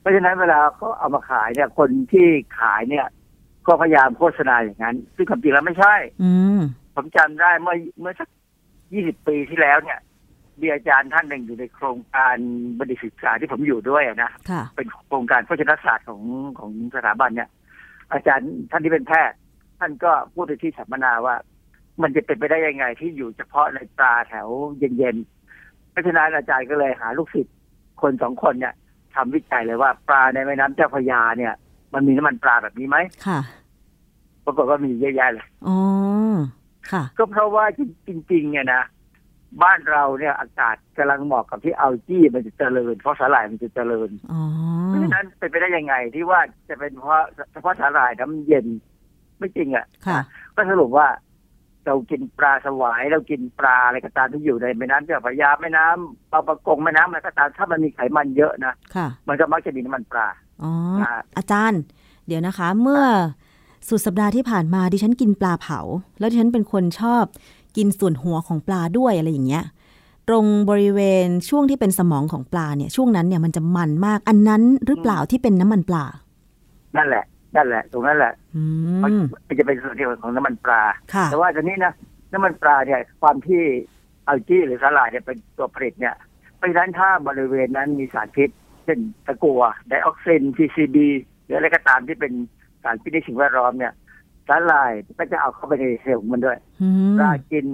[0.00, 2.26] เพราะฉะนั้นเวลาเขาเอามาขายเนี่ย คนที่
[2.60, 3.06] ขายเนี่ย
[3.66, 6.60] ก็พยายามโฆษณาอย่างนั้น ซึ่งความจริงแล้วไม่ใช่ อืม
[6.94, 8.28] ผมจำได้เมื่อเมื่อสัก
[8.92, 9.98] ยี่สิบปีที่แล้วเนี่ย
[10.60, 12.36] มีอาจารย์ท่านหนึ่งอยู่ในโครงการ
[12.78, 16.22] บัณฑิตศึกษาที่ผมอยู่ด้วยอะนะค่ะเป็นโครงการโภชนศาสตร์ของ
[16.58, 17.48] ของสถาบันเนี่ย
[18.12, 19.36] อาจารย์ท่านที่เป็นแพทย์
[19.78, 21.36] ท่านก็พูดในที่สัมมนาว่า
[22.02, 25.39] มันจะเป็นไปได้ยังไงที่อยู่เฉพาะในปลาแถวเย็นๆเพ
[26.00, 27.54] ราะฉะนั้นอาจารย์ก็เลยหาลูกศิษย์
[28.02, 28.74] คนสองคนเนี่ย
[29.14, 31.54] ทำวิจัยเลยว่าปลาในแม่น้ำเจ้าพระยาเนี่ย
[31.94, 32.96] มันมีน้ำมันปลาแบบนี้ไหม
[33.26, 33.40] ค่ะ
[34.44, 35.78] ปรากฏว่ามีเยอะแยะเลยอ๋อ
[36.90, 37.64] ค่ะ ก็เพราะว่า
[38.08, 38.82] จริงๆเนี่ยนะ
[39.62, 44.40] บ้านเราเนี่ยอากาศกำลังเหมาะกับที่อัลจี้มันจะเจริญเพราะสาหร่ายมันจะเจริญอ๋อ
[44.86, 48.66] เพราะฉะนั้นเป็นไปได้ยังไงที่ว่าจะเป็นเพราะเฉพาะสาหร่ายน้ำเย็น
[49.38, 50.20] ไม่จริงอะค่ะ
[50.56, 51.06] ก็สรุปว่า
[51.86, 60.28] เรากินปลาสวายเรากินปลาอะไรก็ตามที่อยู่ในแม่น้ำเจ้าพระยาแม่น้ำปลาประกงแม่น้ำอะไรก็ตามถ้ามันมีไขมันเยอะนะค่ะ มันก็มักจะมีน้ำมันปลา
[60.62, 61.80] อ๋ออ่าอาจารย์
[62.26, 63.02] เดี๋ยวนะคะ เมื่อ
[63.88, 65.80] สุดสัปดาห์ที่ผ่านมาดิฉันกินปลาเผา
[66.18, 67.24] แล้วดิฉันเป็นคนชอบ
[67.76, 69.64] กินส่วนหัวของปลาด้วยอะไรอย่างเงี้ย
[70.28, 76.04] ตรงบริเวณช่วงที่เป็นสมองของปลาเนี่ย ช่วงนั้นเนี่ยมันจะมันมากอันนั้นหรือเปล่าที่เป็นน้ำมันปลา
[76.96, 77.24] นั่นแหละ
[77.56, 78.62] นั่นแหละ ตรงนั้นแหละอื
[79.02, 80.82] มันมมันจะเป็นส่วนที่ของน้ำมันปลา
[81.14, 81.92] ค่ะแต่ว่าตอนนี้นะ
[82.32, 83.62] น้ำมันปลาเนี่ยความที่
[84.28, 86.14] อัลจี้หรือสาหร่ายเนี่ยเป็นตัวผลิตเนี่ย
[86.56, 88.50] เพราะฉะนั้นถ้าบริเวณนั้นมีสารพิษ
[88.84, 90.96] เช่นตะกัวไดออกซิน PCB
[91.44, 92.32] หรืออะไรก็ตามที่เป็น
[92.82, 93.92] สารพิษในสิ่งแวดล้อมเนี่ย
[94.48, 97.66] สาหร่ายก็จะเอาเข้าไปในเซลล์ของมันด้วยอืมปลากิน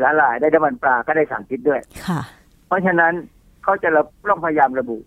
[0.00, 2.20] สาหร่ายได้น้ำมันปลาก็ได้สารพิษด้วยค่ะ
[2.66, 3.12] เพราะฉะนั้น
[3.62, 4.98] เขาจะระต้องพยายามระบุ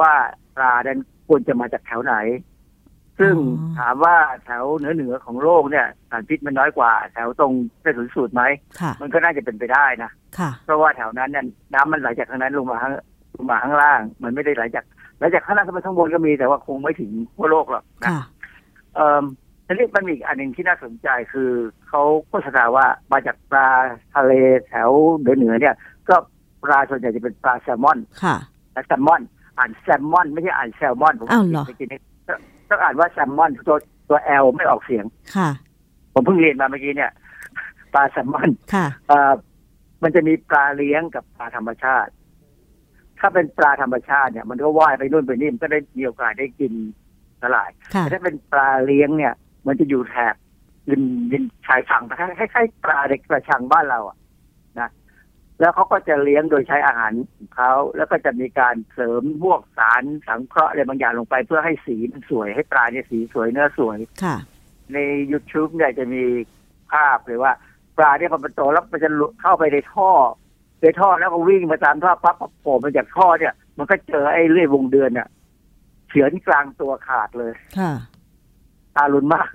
[0.00, 0.12] ว่า
[0.56, 0.98] ปลานั้น
[1.28, 2.14] ควรจะมาจากแถวไหน
[3.20, 7.52] ซึ่งอ๋อถามว่าแถวเหนือเหนือๆของโลกเนี่ยสารพิษมันน้อยกว่า แถวตรง
[7.82, 8.42] เส้นศูนย์สูตรไหม
[8.80, 11.44] ค่ะมันก็น่าจะเป็นไปได้นะค่ะเพราะว่าแถวนั้นเนี่ย
[11.74, 12.92] น้ำมันไหลจากข้างนั้นลงมาข้าง
[13.36, 14.84] ลงมาข้างล่าง มันไม่ได้ไหลจาก
[15.18, 18.20] ไหลจากข้างล่างขึ้นไปข้างบนก็มีแต่ว่าคงไม่ถึงทั่วโลกหรอกนะค่ะ
[18.94, 19.24] เอ่อ
[19.66, 21.50] ทีนี้มันมีอีกอันหนึ่งที่น่าสนใจคือ
[21.88, 23.68] เขาโฆษณาว่ามาจากปลา
[24.14, 24.32] ทะเล
[24.68, 25.74] แถวเหนือเหนือๆเนี่ย
[26.08, 26.16] ก็
[26.64, 28.36] ปลาส่วนใหญ่จะเป็นปลาแซลมอนค่ะ
[28.72, 29.22] และแซลมอน
[29.58, 32.00] อ่านแซลมอน ไม่ใช่อ่านแซลมอนผมอ้าวเหรอเมื่อกี้นี้
[32.70, 33.76] ต้องอ่านว่าแซลมอนตัว
[34.08, 35.04] ตัวแอลไม่ออกเสียง
[35.36, 35.50] ค่ะ
[36.12, 37.12] ผมเพิ่งเรียนมาเมื่อกี้เนี่ย
[37.92, 39.32] ปลาแซลมอนค่ะเอ่อ
[40.02, 42.10] มันจะมีปลาเลี้ยงกับปลาธรรมชาติ
[43.18, 46.72] ถ้าเป็นปลาธรรมชาติเนี่ย มันก็ว่ายไปนู่นไปนี่มันก็ได้มีโอกาสได้กิน
[47.42, 49.34] สลายค่ะแต่ถ้าเป็นปลาเลี้ยงเนี่ย
[49.66, 50.34] มันจะอยู่แถบ
[50.90, 52.02] ริมริมชายฝั่ง
[52.38, 54.25] คล้ายๆปลาเด็กกระชังบ้านเราอะนะ
[55.60, 64.36] แล้วเขาก็จะเลี้ยงโดยใช้อาหารของเขาแล้วก็จะมีการเสริมพวกสารสังเคราะห์อะไรบางอย่างลงไปเพื่อให้สีมันสวยให้ปลาเนี่ยสีสวยเนื้อสวยค่ะ
[64.92, 64.98] ใน
[65.32, 66.24] YouTube เนี่ยจะมี
[66.92, 67.52] ภาพเลยว่า
[67.98, 70.10] ปลาเนี่ยพอมันโตแล้วมันจะหลุดเข้าไปในท่อ
[70.82, 75.28] ในท่อแล้วก็วิ่งมาตามท่อปั๊บโผล่มาจากท่อเนี่ย มันก็เจอไอ้เลื่อยวงเดือนเนี่ย
[76.08, 77.92] เฉือนกลางตัวขาดเลยค่ะ
[78.96, 79.50] ทารุณมาก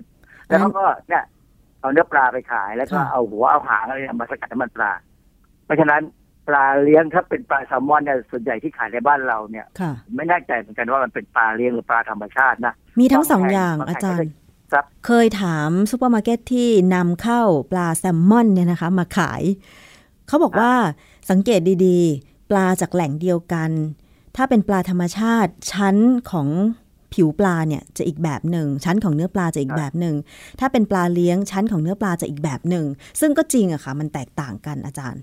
[0.48, 1.24] แล้วเขาก็เนี่ย
[1.80, 5.11] เอาเนื้อปลาไปขายแล้วก็ค่ะเอาหัวเอาหางอะไรเนี่ยมาสกัดน้ำมันปลาเพ
[5.72, 6.02] ราะฉะนั้น
[6.48, 14.32] ปลาเลี้ยงถ้าเป็นปลาแซลมอนเนี่ยส่วนใหญ่ที่ขายในบ้านเราเนี่ย ค่ะ ไม่แน่ใจเหมือนกันว่ามันเป็นปลาเลี้ยงหรือปลาธรรมชาตินะมีทั้งสองแบบแหละอย่างแบบอาจารย์
[14.72, 17.42] ครับ เคยถามซูเปอร์มาร์เก็ตที่นำเข้า
[17.72, 19.44] ปลาแซลมอนเนี่ยนะคะ มาขาย
[20.28, 20.74] เขาบอกว่า
[21.30, 23.72] สังเกตดีๆ ปลาจากแหล่งเดียวกัน
[24.36, 25.96] ถ้าเป็นปลาธรรมชาติชั้น
[26.32, 26.48] ของ
[27.14, 30.16] ผิวปลาเนี่ยจะอีกแบบหนึ่ง ชั้นของเนื้อปลาจะอีกแบบหนึ่ง
[30.60, 32.86] ถ้าเป็นปลาเลี้ยงชั้นของเนื้อปลาจะอีกแบบหนึ่ง
[33.20, 35.22] ซึ่งก็จริงอะค่ะ มันแตกต่างกันอาจารย์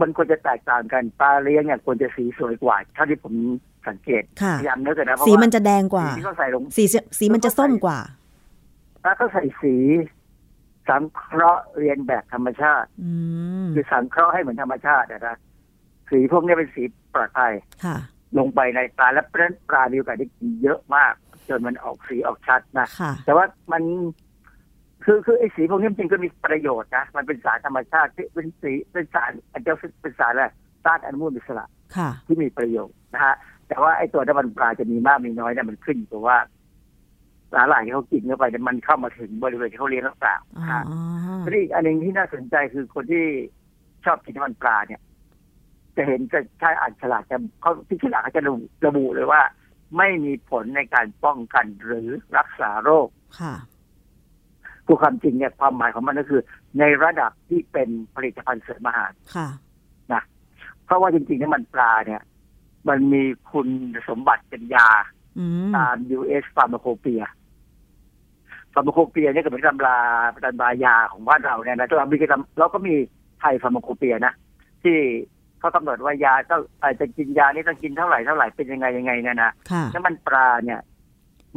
[0.00, 3.34] มันควรจะแตกต่างกันปลาเลี้ยงเนี่ยควรจะสีสวยกว่าเท่าที่ผม
[3.88, 6.84] สังเกตค่ะพยายามนึกกันนะเพราะสีว่ามันจะแดงกว่าสีที่เขาใส่ลงสี
[7.18, 7.98] สีมันจะส้มกว่า
[9.04, 9.74] ถ้าเขาใส่สี
[10.88, 13.12] สังเคราะห์เรียนแบบธรรมชาติอื
[13.66, 15.36] มคือสังเคราะห์ให้เหมือนธรรมชาตินะครับ
[16.10, 16.82] สีพวกนี้เป็นสี
[17.14, 17.52] ปลอดภัย
[17.84, 17.96] ค่ะ
[18.38, 21.14] ลงไปในปลาและเพราะฉะนั้นปลามีโอกาสได้กินเยอะมาก
[21.48, 23.82] จนมันออกสีออกชัดนะค่ะแต่ว่ามัน
[25.06, 30.46] คือคือไอ้สีพวกนี้จริงๆก็มีประโยชน์นะ มันเป็นสารธรรมชาติที่เป็นสีเป็นสารอันเดียวเป็นสารอะไร
[30.86, 33.34] ต้านอนุมูลอิสระค่ะที่มีประโยชน์นะฮะ
[33.68, 36.38] แต่ว่าไอ้ตัวน้ำมันปลาจะมีมากมีน้อยเนี่ยมันขึ้นอยู่กับว่า
[37.52, 40.82] สาหร่ายที่เขากินเข้าไปเนี่ยมันเข้ามาถึงบริเวณที่เขาเลี้ยงหรือเปล่าอ๋อนะฮะ
[41.44, 43.24] ทีนี้อีกอันหนึ่งที่น่าสนใจคือคนที่
[44.04, 45.00] ชอบกินน้ำมันปลาเนี่ย
[45.96, 49.42] จะเห็นจะใช้อ่านฉลากจะเขาที่ฉลากเขาจะระบุระบุเลยว่า
[49.96, 53.08] ไม่มีผลในการป้องกันหรือรักษาโรค
[54.88, 56.42] ค่ะคือความจริงเนี่ยความหมายของมันก็คือ
[56.78, 59.48] ในระดับที่เป็นผลิตภัณฑ์เสริมอาหารค่ะ
[60.12, 60.22] นะ
[60.84, 62.22] เพราะว่าจริงๆน้ำมันปลาเนี่ย
[62.88, 63.22] มันมี
[63.52, 63.68] คุณ
[64.08, 64.88] สมบัติเป็นยา
[65.38, 67.26] อืมตาม US Pharmacopoeia
[68.74, 69.98] Pharmacopoeia เนี่ยก็เป็นตำรา
[70.44, 72.94] ตำรายาของบ้านเราเนี่ยนะเรามีกันเราก็มี
[73.40, 74.34] ไทย Pharmacopoeia นะ
[74.82, 74.96] ที่
[75.58, 80.80] เขากำหนดว่ายาต้องอาจจะกินยานี่ต้องกินเท่าไหร่เท่าไหร่เป็นยังไงยังไงเนี่ยนะค่ะน้ำมันปลาเนี่ย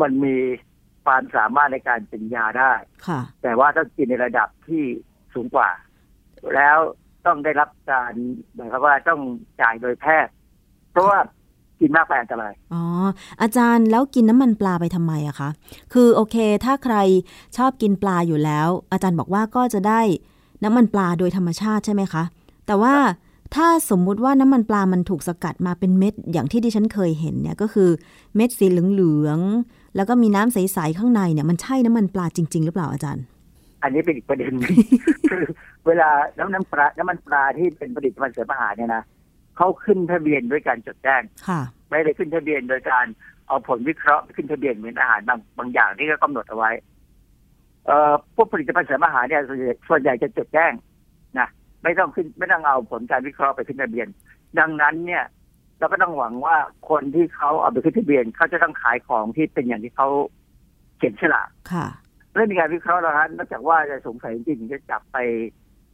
[0.02, 0.36] มันมี
[1.06, 2.74] ความสามารถในการเป็นยาได้
[3.08, 4.84] ค่ะแต่ว่าต้องกินในระดับที่
[5.34, 5.70] สูงกว่า
[6.56, 6.78] แล้ว
[7.26, 8.14] ต้องได้รับการ
[8.56, 9.20] หมายความว่าต้อง
[9.62, 10.34] จ่ายโดยแพทย์
[10.92, 11.20] เพราะว่า
[11.80, 12.84] กินมากไปอันตราย อ๋อ
[13.42, 15.50] อาจารย์แล้วกินน้ำมันปลาไปทำไมอะคะ
[15.94, 16.36] คือโอเค
[16.66, 16.96] ถ้าใคร
[17.58, 20.02] ชอบกินปลาอยู่แล้ว อาจารย์บอกว่าก็จะได้
[20.64, 22.24] น้ำมันปลาโดยธรรมชาติใช่ไหมคะ
[22.68, 22.96] แต่ว่า
[23.56, 27.90] ถ้าสมมุติว่าน้ำมันปลามันถูกสกัดมาเป็นเม็ดอย่างที่ดิฉันเคยเห็นเนี่ยก็คือ
[28.36, 33.24] เม็ดสีเหลืองๆ แล้วก็มีน้ำใสๆข้างในเนี่ยมันใช่น้ำมันปลาจริง ๆ หรือเปล่าอาจารย์
[33.84, 34.72] อันนี้เป็นอีกประเด็นหนึ่ง
[35.32, 35.44] คือ
[35.88, 39.04] เวลาน้ำน้ำปลาน้ำมันปลาที่เป็นผลิตภัณฑ์เสริมอาหารเนี่ยนะ
[39.58, 43.06] เขาขึ้นทะเบียนด้วยการจดแจ้งค่ะไม่ได้ขึ้นทะเบียนโดยการ
[43.48, 46.72] เอาผลวิเคราะห์ขึ้นทะเบียนเหมือนอาหารบางบางอย่างที่เขากำหนดเอาไว้
[47.86, 50.72] เอ่อพวกผลิตภัณฑ์เสริมอาหารเนี่ยส่วนใหญ่ส่วนใหญ่จะจดแจ้ง
[51.40, 51.48] นะ
[51.84, 54.08] ไม่ต้องขึ้นไม่ต้องเอาผลการวิเคราะห์ไปขึ้นทะเบียน
[54.60, 55.24] ดังนั้นเนี่ย
[55.80, 56.56] เราก็ต้องหวังว่า
[56.90, 60.08] คนที่เขาเอาไปขึ้นทะเบียนเขาจะต้องขายของที่เป็นอย่างที่เขา
[60.98, 61.88] เขียนฉลากค่ะ
[62.34, 65.18] เรื่องมีการวิเคราะห์แล้วฮะนอกจากว่าจะสงสัยจริงๆจะจับไป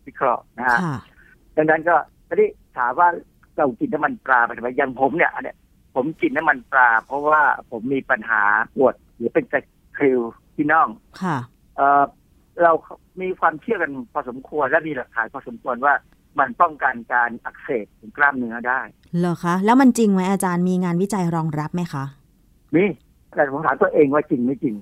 [0.06, 0.98] วิเคราะห์นะฮะค่ะ
[1.56, 1.96] ดังนั้นก็
[2.28, 3.08] ตอนนี้ถามว่า
[3.58, 5.58] เรากินน้ำมันปลาไปทำไมอย่างผมเนี่ยอันเนี้ย
[5.96, 8.42] ผมกินน้ำมันปลา เพราะว่าผมมีปัญหา
[8.76, 9.60] ปวดหรือเป็นตะ
[9.98, 10.22] คริว
[10.56, 10.90] ที่น่อง
[11.24, 11.38] ค่ะ
[11.78, 12.04] เออ
[12.64, 12.72] เรา
[13.22, 15.94] มีความเชื่อกันพอสมควรและมีหลักฐานพอสมควรว่า
[16.40, 18.82] มันป้องกันการอักเสบของกล้ามเนื้อได้
[19.18, 22.04] เหรอคะ แล้วมันจริงไหมอาจารย์มีงานวิจัยรองรับไหมคะ
[22.76, 22.90] นี่
[23.36, 24.76] แต่ผมถามตัวเองว่าจริงไม่จริง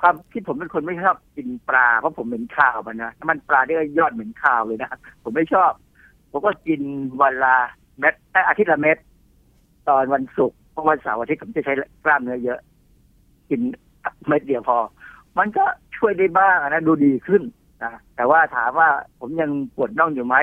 [0.00, 4.90] ความที่ผมเป็นคนไม่ชอบกินปลาเพราะผมเหม็นคาวมันนะน้ำมันปลาได้ยอดเหม็นคาวเลยนะ
[5.22, 5.72] ผมไม่ชอบ
[6.30, 6.80] ผมก็กิน
[7.20, 7.56] วันละ
[7.98, 8.98] เม็ดเอ้ยอาทิตย์ละเม็ด
[9.88, 11.72] ตอนวันศุกร์เพราะวันเสาร์อาทิตย์ผมจะใช้
[12.04, 12.60] กล้ามเนื้อเยอะ
[13.50, 13.60] กิน
[14.26, 14.78] เม็ดเดียวพอ
[15.38, 15.64] มันก็
[15.96, 17.42] ช่วยได้บ้างนะดูดีขึ้น
[17.84, 20.36] นะแต่ว่าถามว่าผมยังปวดน่องอยู่ไหม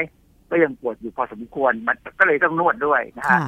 [0.49, 3.39] ก็ยังปวดอยู่พอสมควรมันก็เลยต้องนวดด้วยนะฮะค่ะ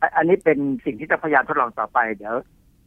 [0.00, 2.34] อะอันนี้เป็นสิ่งที่จะพยายามทดลองต่อไปเดี๋ยว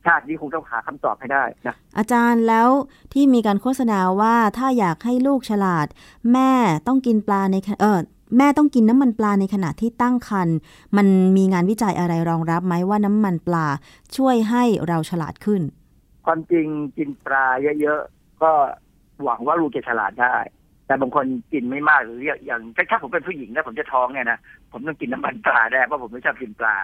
[0.05, 2.69] ชาตินี้คงต้องหาคำตอบให้ได้นะอาจารย์แล้ว
[3.13, 5.87] ที่มีการโฆษณาว่าถ้าอยากให้ลูกฉลาด
[6.33, 6.51] แม่
[6.87, 7.99] ต้องกินปลาในขณะเออ
[8.37, 10.57] แม่ต้องกินน้ำมันปลาในขณะที่ตั้งครรภ์
[10.97, 11.07] มัน
[11.37, 13.67] มีงานวิจัยอะไรรองรับไหมว่าน้ำมันปลา
[14.17, 15.61] ช่วยให้เราฉลาดขึ้น
[16.25, 17.45] ความจริงกินปลา
[17.81, 18.51] เยอะๆก็
[19.23, 20.35] หวังว่าลูกจะฉลาดได้
[20.91, 22.61] แต่บางคนกินไม่มากหรืออย่าง
[22.91, 24.39] ถ้าผมเป็นผู้หญิงนะผมจะท้องเนี่ยนะ
[24.71, 26.75] ผมต้องกินน้ำมันปลาได้เพราะผมไม่ชอบกินปลา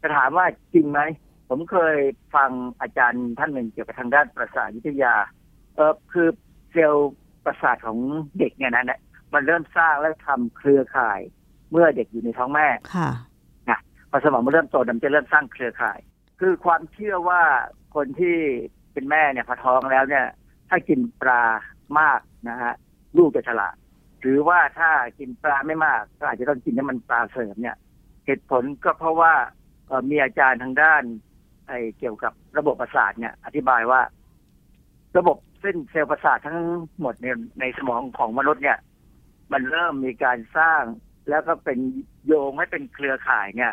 [0.00, 1.00] จะถามว่าจริงไหม
[1.48, 1.96] ผมเคย
[2.34, 2.50] ฟัง
[2.80, 5.14] อาจารย์ท่านหนึ่งเกี่ยวกับทางด้านประสาทวิทยา
[5.74, 6.28] เออคือ
[6.72, 7.12] เซลล์
[7.44, 7.98] ประสาทของ
[8.38, 9.00] เด็กเนี่ยนะเนี่ย
[9.34, 11.20] มันเริ่มสร้างและทำเครือข่าย
[11.70, 13.10] เมื่อเด็กอยู่ในท้องแม่ ค่ะ
[13.70, 13.80] นะ
[14.10, 15.98] พอสมองมันเริ่มโตมันจะเริ่มสร้างเครือข่าย
[16.40, 17.42] คือความเชื่อว่า
[17.94, 18.36] คนที่
[18.92, 20.26] เป็นแม่เนี่ยพอท้องแล้วเนี่ย
[20.68, 21.42] ถ้ากินปลา
[21.98, 22.74] มากนะฮะ
[23.18, 23.74] ลูกจะฉลาด
[24.20, 27.76] หรือว่าถ้ากินปลาไม่มากก็อาจจะต้องกินน้ำมันปลาเสริมเนี่ย
[28.26, 29.32] เหตุผลก็เพราะว่า
[30.10, 31.02] มีอาจารย์ทางด้าน
[31.66, 34.00] ไอเกี่ยวกับระบบประสาทเนี่ย อธิบายว่า
[35.18, 36.58] ระบบเส้นเซลล์ประสาททั้ง
[37.00, 37.26] หมดใน
[37.60, 38.78] ในสมองของมนุษย์เนี่ย
[39.52, 40.82] มันเริ่มมีการสร้าง
[41.28, 41.78] แล้วก็เป็น
[42.26, 43.72] โยงให้เป็นเครือข่ายเนี่ย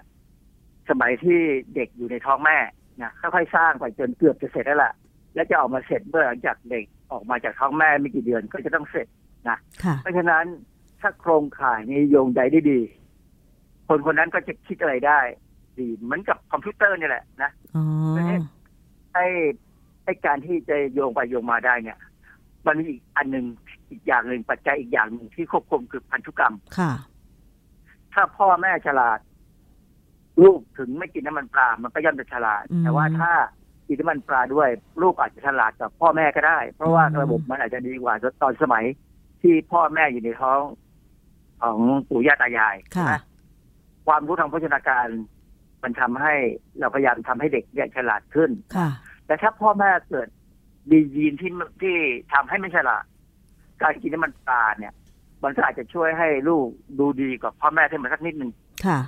[0.90, 1.42] สมัยที่
[1.76, 2.58] เด็กอยู่ในท้องแม่
[3.02, 4.94] นะค่อยๆสร้างไปจนเกือบจะเสร็จแล้วล่ะ
[5.34, 9.08] และจะออกมาเสร็จเมื่อหลังจากเด็กออกมาจากท้องแม่ไม่กี่เดือนก็จะต้องเสร็จ
[9.50, 10.46] นะค่ะเพราะฉะนั้น
[11.02, 12.80] ถ้าโครงข่ายนี้โยงใยได้ดี
[13.88, 15.20] คนคนนั้นก็จะคิดอะไรได้
[15.80, 17.84] ดีเหมือนกับคอมพิวเตอร์นี่แหละนะอ๋อ
[19.14, 19.26] ไอ้
[20.04, 21.98] ไอ้การที่จะโยงไปโยงมาได้เนี่ย
[22.66, 23.46] มันมีอีกอันหนึ่ง
[23.90, 26.92] อีกอย่างหนึ่งปัจจัยอีกอย่างหนึ่งที่ควบคุมคือพันธุกรรมค่ะ
[28.14, 29.20] ถ้าพ่อแม่ฉลาด
[30.44, 33.32] ลูกถึงไม่กินน้ำมันปลา มันก็ย่อมจะฉลาดอืมแต่ว่าถ้า
[33.88, 34.70] กินน้ำมันปลาด้วย
[35.02, 38.86] ลูกอาจจะฉลาดกับพ่อแม่ก็ได้ เพราะว่าอืมระบบมันอาจจะดีกว่าตอนสมัย
[39.44, 40.60] ที่พ่อแม่อยู่ในท้อง
[41.62, 41.78] ของ
[42.10, 43.22] ปู่ย่าตายายค่ะนะ
[44.08, 45.08] ความรู้ทางโภชนาการ
[45.84, 46.34] มันทำให้
[46.80, 48.90] เราพยายามทำให้เด็กเนี่ยฉลาดขึ้นค่ะ
[49.26, 50.28] แต่ถ้าพ่อแม่เกิด
[50.90, 51.96] มียีนที่ที่
[52.34, 53.04] ทำให้ไม่ฉลาด
[53.82, 54.94] การกินน้ำมันปลาเนี่ย
[55.44, 56.68] มันก็อาจจะช่วยให้ลูก
[57.00, 58.52] ดูดีกว่าพ่อแม่ขึ้นมาสักนิดหนึ่ง
[58.86, 59.00] ค่ะ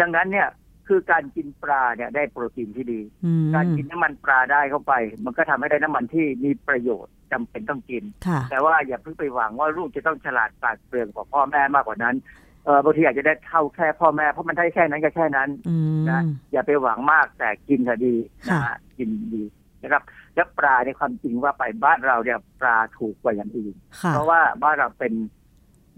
[0.00, 0.48] ดังนั้นเนี่ย
[0.88, 12.16] คือการกินปลาเนี่ยได้โปรตีนที่ดีอืมการกินน้ำมันปลาได้เข้าไป มันก็ทำให้ได้น้ำมันที่มีประโยชน์ จำเป็นต้องกินค่ะแต่ว่าอย่าเพิ่งไปหวังว่าลูกจะต้องฉลาดปราดเปรื่องกว่าพ่อแม่มากกว่านั้น
[12.64, 16.20] เออบางทีอาจจะได้เท่าแค่พ่อแม่เพราะมันได้แค่นั้นก็แค่นั้นอืมนะ
[16.52, 18.14] อย่าไปหวังมากแต่กินก็ดี
[18.48, 19.42] นะฮะกินดี
[19.82, 20.02] นะครับ
[20.34, 25.12] แล้วปลาในความจริงว่าไปบ้านเราเนี่ยปลาถูกกว่าอย่างอื่นค่ะเพราะว่าบ้านเราเป็น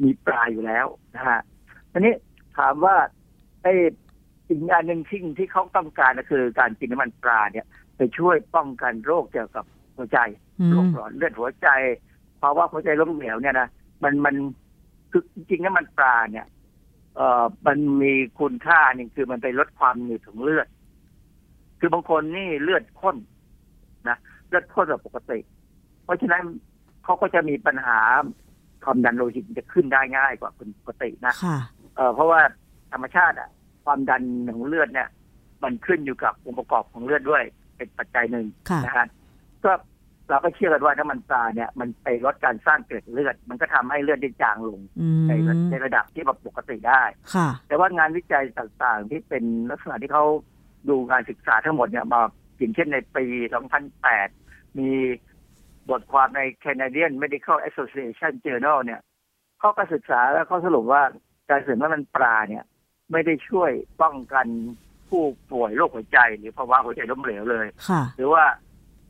[0.03, 1.41] มีปลาอยู่แล้วนะฮะ
[1.93, 2.15] ทีนี้
[2.59, 2.97] ถามว่า
[3.63, 3.73] ไอ้
[4.49, 7.67] สิ่งอันหนึ่งที่ที่เขาต้องการก็คือการกินน้ำมันปลาเนี่ย
[7.97, 9.65] ไปช่วยป้องกันโรคเกี่ยวกับ
[9.97, 11.69] หัวใจอืม โรคหลอดเลือดหัวใจ
[12.41, 13.69] ภาวะหัวใจล้มเหลวเนี่ยนะ
[14.03, 14.35] มันมัน
[15.11, 16.47] คือจริงๆน้ำมันปลาเนี่ย
[17.17, 20.69] เอ่อมันมีคุณค่าหนึ่งคือมันไปลดความหนืดของเลือด
[21.81, 23.17] คือบางคนนี่เลือดข้น
[24.09, 24.17] นะ
[24.49, 25.39] เลือดข้นกว่าปกติ
[26.05, 26.43] เพราะฉะนั้น
[27.05, 27.99] เขาก็จะมีปัญหา
[28.85, 31.59] ความดันโลหิตจะขึ้นได้ง่ายกว่าคนปกตินะค่ะ
[31.97, 32.41] เออเพราะว่า
[32.93, 33.51] ธรรมชาติอะ
[33.85, 34.23] ความดัน
[34.55, 35.09] ของเลือดเนี่ย
[35.63, 37.43] มันขึ้นอยู่กับองค์ประกอบของเลือดด้วย
[37.77, 39.07] เป็นปัจจัยหนึ่งค่ะนะฮะ
[39.65, 39.73] ก็
[40.31, 47.03] เราก็เชื่อกันว่าน้ำมันปลาเนี่ยมันไปลดการสร้างเกล็ดเลือด มันก็ทำให้เลือดได้จางลงอืมในระในระดับที่แบบปกติได้
[47.35, 50.25] ค่ะแต่ว่างานวิจัยต่างๆ ที่เป็นลักษณะที่เขา
[50.89, 52.21] ดูงานศึกษาทั้งหมดเนี่ยมา
[52.59, 53.25] อย่างเช่นในปี
[54.03, 54.91] 2008 มี
[55.91, 59.01] บทความใน Canadian Medical Association Journal เนี่ย
[59.61, 61.03] เขาก็ศึกษาแล้วเขาสรุปว่า
[61.51, 62.65] การเสริมน้ำมันปลาเนี่ย
[63.13, 63.71] ไม่ได้ช่วย
[64.03, 64.47] ป้องกัน
[65.09, 68.45] ผู้ป่วยโรคหัวใจหรือภาวะหัวใจล้มเหลวเลยค่ะหรือว่า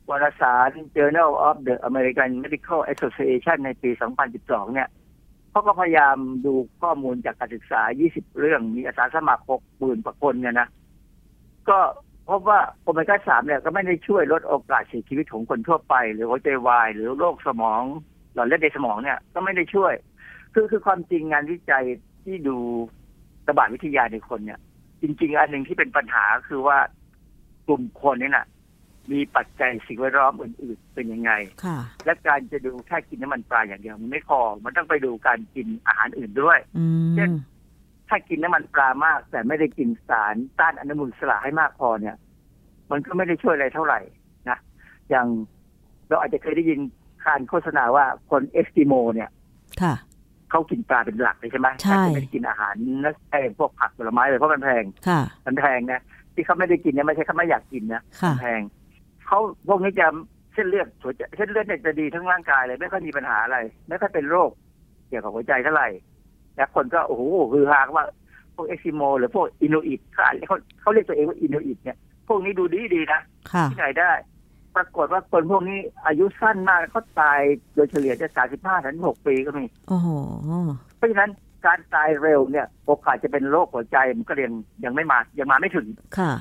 [0.08, 3.90] วารสาร Journal of the American Medical Association ในปี
[4.32, 4.88] 2012 เนี่ย
[5.50, 7.80] เขาก็พยายามดูข้อมูลจากการศึกษา
[8.10, 10.68] 20 เรื่อง มีอาสาสมัคร6หมื่นกว่าคนเนี่ยนะ
[11.68, 11.78] ก็
[12.28, 17.82] พบว่าโอเมก้า3เนี่ยก็ไม่ได้ช่วยลดโอกาสเสียชีวิตของคนทั่วไป หรือหัวใจวายหรือโรคสมอง
[18.34, 19.92] หลอดเลือดในสมองเนี่ยก็ไม่ได้ช่วย
[20.54, 21.84] คือคือความจริงงานวิจัย
[22.24, 22.56] ที่ดู
[23.48, 24.60] ระบาดวิทยาในคนเนี่ย
[25.02, 26.78] จริง ๆ อันหนึ่งที่เป็นปัญหาคือว่า
[27.66, 28.46] กลุ่มคนนี่น่ะ
[29.12, 31.32] มีปัจจัยสิ่งแวดล้อมอื่น ๆ เป็นยังไง
[31.64, 36.84] ค่ะและการจะดูแค่กินน้ำมันปลาอย่างเดียวมันไม่พอ มันต้องไปดูการกินอาหารอื่นด้วยอื
[37.16, 37.36] เช่นม
[38.08, 42.16] ถ้ากินน้ำมันปลามาก แต่ไม่ได้กินสารต้านอนุมูลอิสระให้มากพอเนี่ย
[42.90, 44.00] มันก็ไม่ได้ช่วยอะไรเท่าไหร่
[44.48, 44.58] นะ
[45.10, 45.26] อย่าง
[46.08, 46.80] เราอาจจะเคยได้ยิน
[47.26, 49.30] การโฆษณาว่าคนเอสกิโมเนี่ย
[49.82, 49.94] ค่ะ
[50.50, 56.00] เขากินปลาเป็นหลักเลยใช่ไหมใช่เขาจะไม่ได้กินอาหารนะไอ้พวกผักผลไม้เลยเพราะมันแพงค่ะมันแพงนะ
[56.34, 58.60] ที่เขาไม่ได้กินเนี่ยไม่ใช่เขาไม่อยากกินนะค่ะมันแพง
[59.26, 60.06] เขาพวกนี้จะ
[60.54, 63.58] เส้นเลือดหัวใจเส้นเลือดเนี่ยจะดีทั้งร่างกายเลย ไม่ค่อยมีปัญหาอะไร
[63.88, 64.50] ไม่ค่อยเป็นโรค
[65.08, 65.88] เกี่ยวกับหัวใจเท่าไหร่
[66.54, 67.22] แต่คนก็โอ้โห
[67.52, 68.06] ฮือฮากันว่า
[68.54, 71.96] พวกเอ็กซิโม หรือพวกอินูอิตเขาอ่านเขาเขาเรียกตัวเองว่าอินูอิตเนี่ย
[72.28, 73.20] พวกนี้ดูดีดีๆนะ
[73.52, 74.12] ค่ะที่ไหนได้
[74.76, 77.40] ปรากฏว่าคนพวกนี้อายุสั้นมากเขาตาย
[77.74, 80.08] โดยเฉลี่ยจะสามสิบห้าถึงหกปีก็มีโอ้โห
[80.96, 81.30] เพราะฉะนั้น
[81.66, 84.54] การตายเร็วเนี่ยโอกาสจะเป็นโรคหัวใจมันก็ยัง
[84.84, 85.86] ยังไม่มายังมาไม่ถึง
[86.18, 86.32] ค่ะ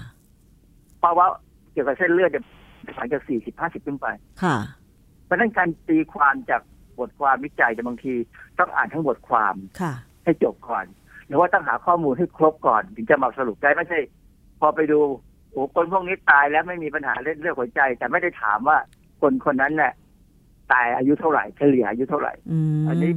[0.99, 1.27] เพราะว่า
[1.71, 2.31] เกี่ยวกับเส้นเลือด
[2.85, 4.07] เนี่ยหลังจากสี่สิบห้าสิบขึ้นไป
[4.43, 4.57] ค่ะ
[5.25, 6.61] เพราะฉะนั้นการตีความจาก
[6.99, 8.13] บทความวิจัยแต่ยบางที
[8.59, 10.85] ต้องอ่านทั้งบทความค่ะ ให้จบก่อน
[11.27, 13.99] หรือว่าต้องหาข้อมูลให้ครบก่อน ถึงจะมาสรุปได้ไม่ใช่
[14.59, 14.99] พอไปดู
[15.51, 18.77] โอ้คนพวกนี้ตายแล้วไม่มีปัญหาเรื่องเรื่องหัวใจ แต่ไม่ได้ถามว่า
[19.21, 19.93] คนคนนั้นเนี่ย
[20.71, 23.11] ตายอายุเท่าไหร่เฉลี่ยอายุเท่าไหร่อืมอันนี้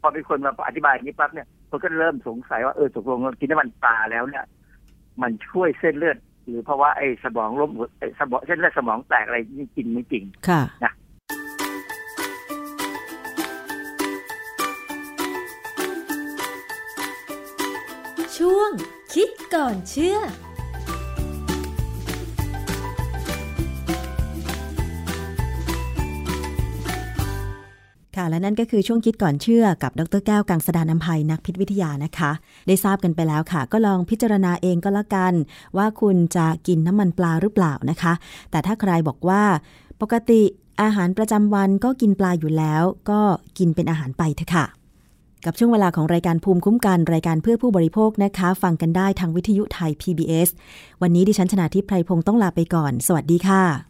[0.00, 4.44] พอมีคนมาอธิบายอย่างนี้ปั๊บเนี่ยคนก็เริ่มสงสัยว่าเออตกลงกินน้ำมันปลาแล้วเนี่ย
[5.22, 6.16] มันช่วยเส้นเลือด
[6.50, 10.92] หรือเพราะว่าไอ้สมองล้มไอ้สมองเส้นเลือดสมองแตกอะไรนี่จริงไม่จริงค่ะนะ
[18.36, 18.70] ช่วง
[19.14, 20.18] คิดก่อนเชื่อ
[28.20, 32.30] ค่ะ และนั่นก็คือช่วงคิดก่อนเชื่อกับดรแก้วกังสดานนภัยนักพิษวิทยานะคะ
[32.66, 35.32] ได้ทราบกันไปแล้วค่ะ ก็ลองพิจารณาเองก็แล้วกัน
[35.76, 38.12] ว่าคุณจะกินน้ำมันปลาหรือเปล่านะคะ
[38.50, 39.42] แต่ถ้าใครบอกว่า
[40.00, 40.42] ปกติ
[40.82, 43.20] อาหารประจำวันก็กินปลาอยู่แล้ว ก็
[43.58, 44.66] กินเป็นอาหารไปเถอะค่ะ
[45.44, 50.48] กับช่วงเวลาของรายการภูมิคุ้มกันรายการเพื่อผู้บริโภคนะคะ ฟังกันได้ทางวิทยุไทย PBS
[51.02, 53.89] วันนี้ดิฉันชนาทิพไพรพงศ์ต้องลาไปก่อน สวัสดีค่ะ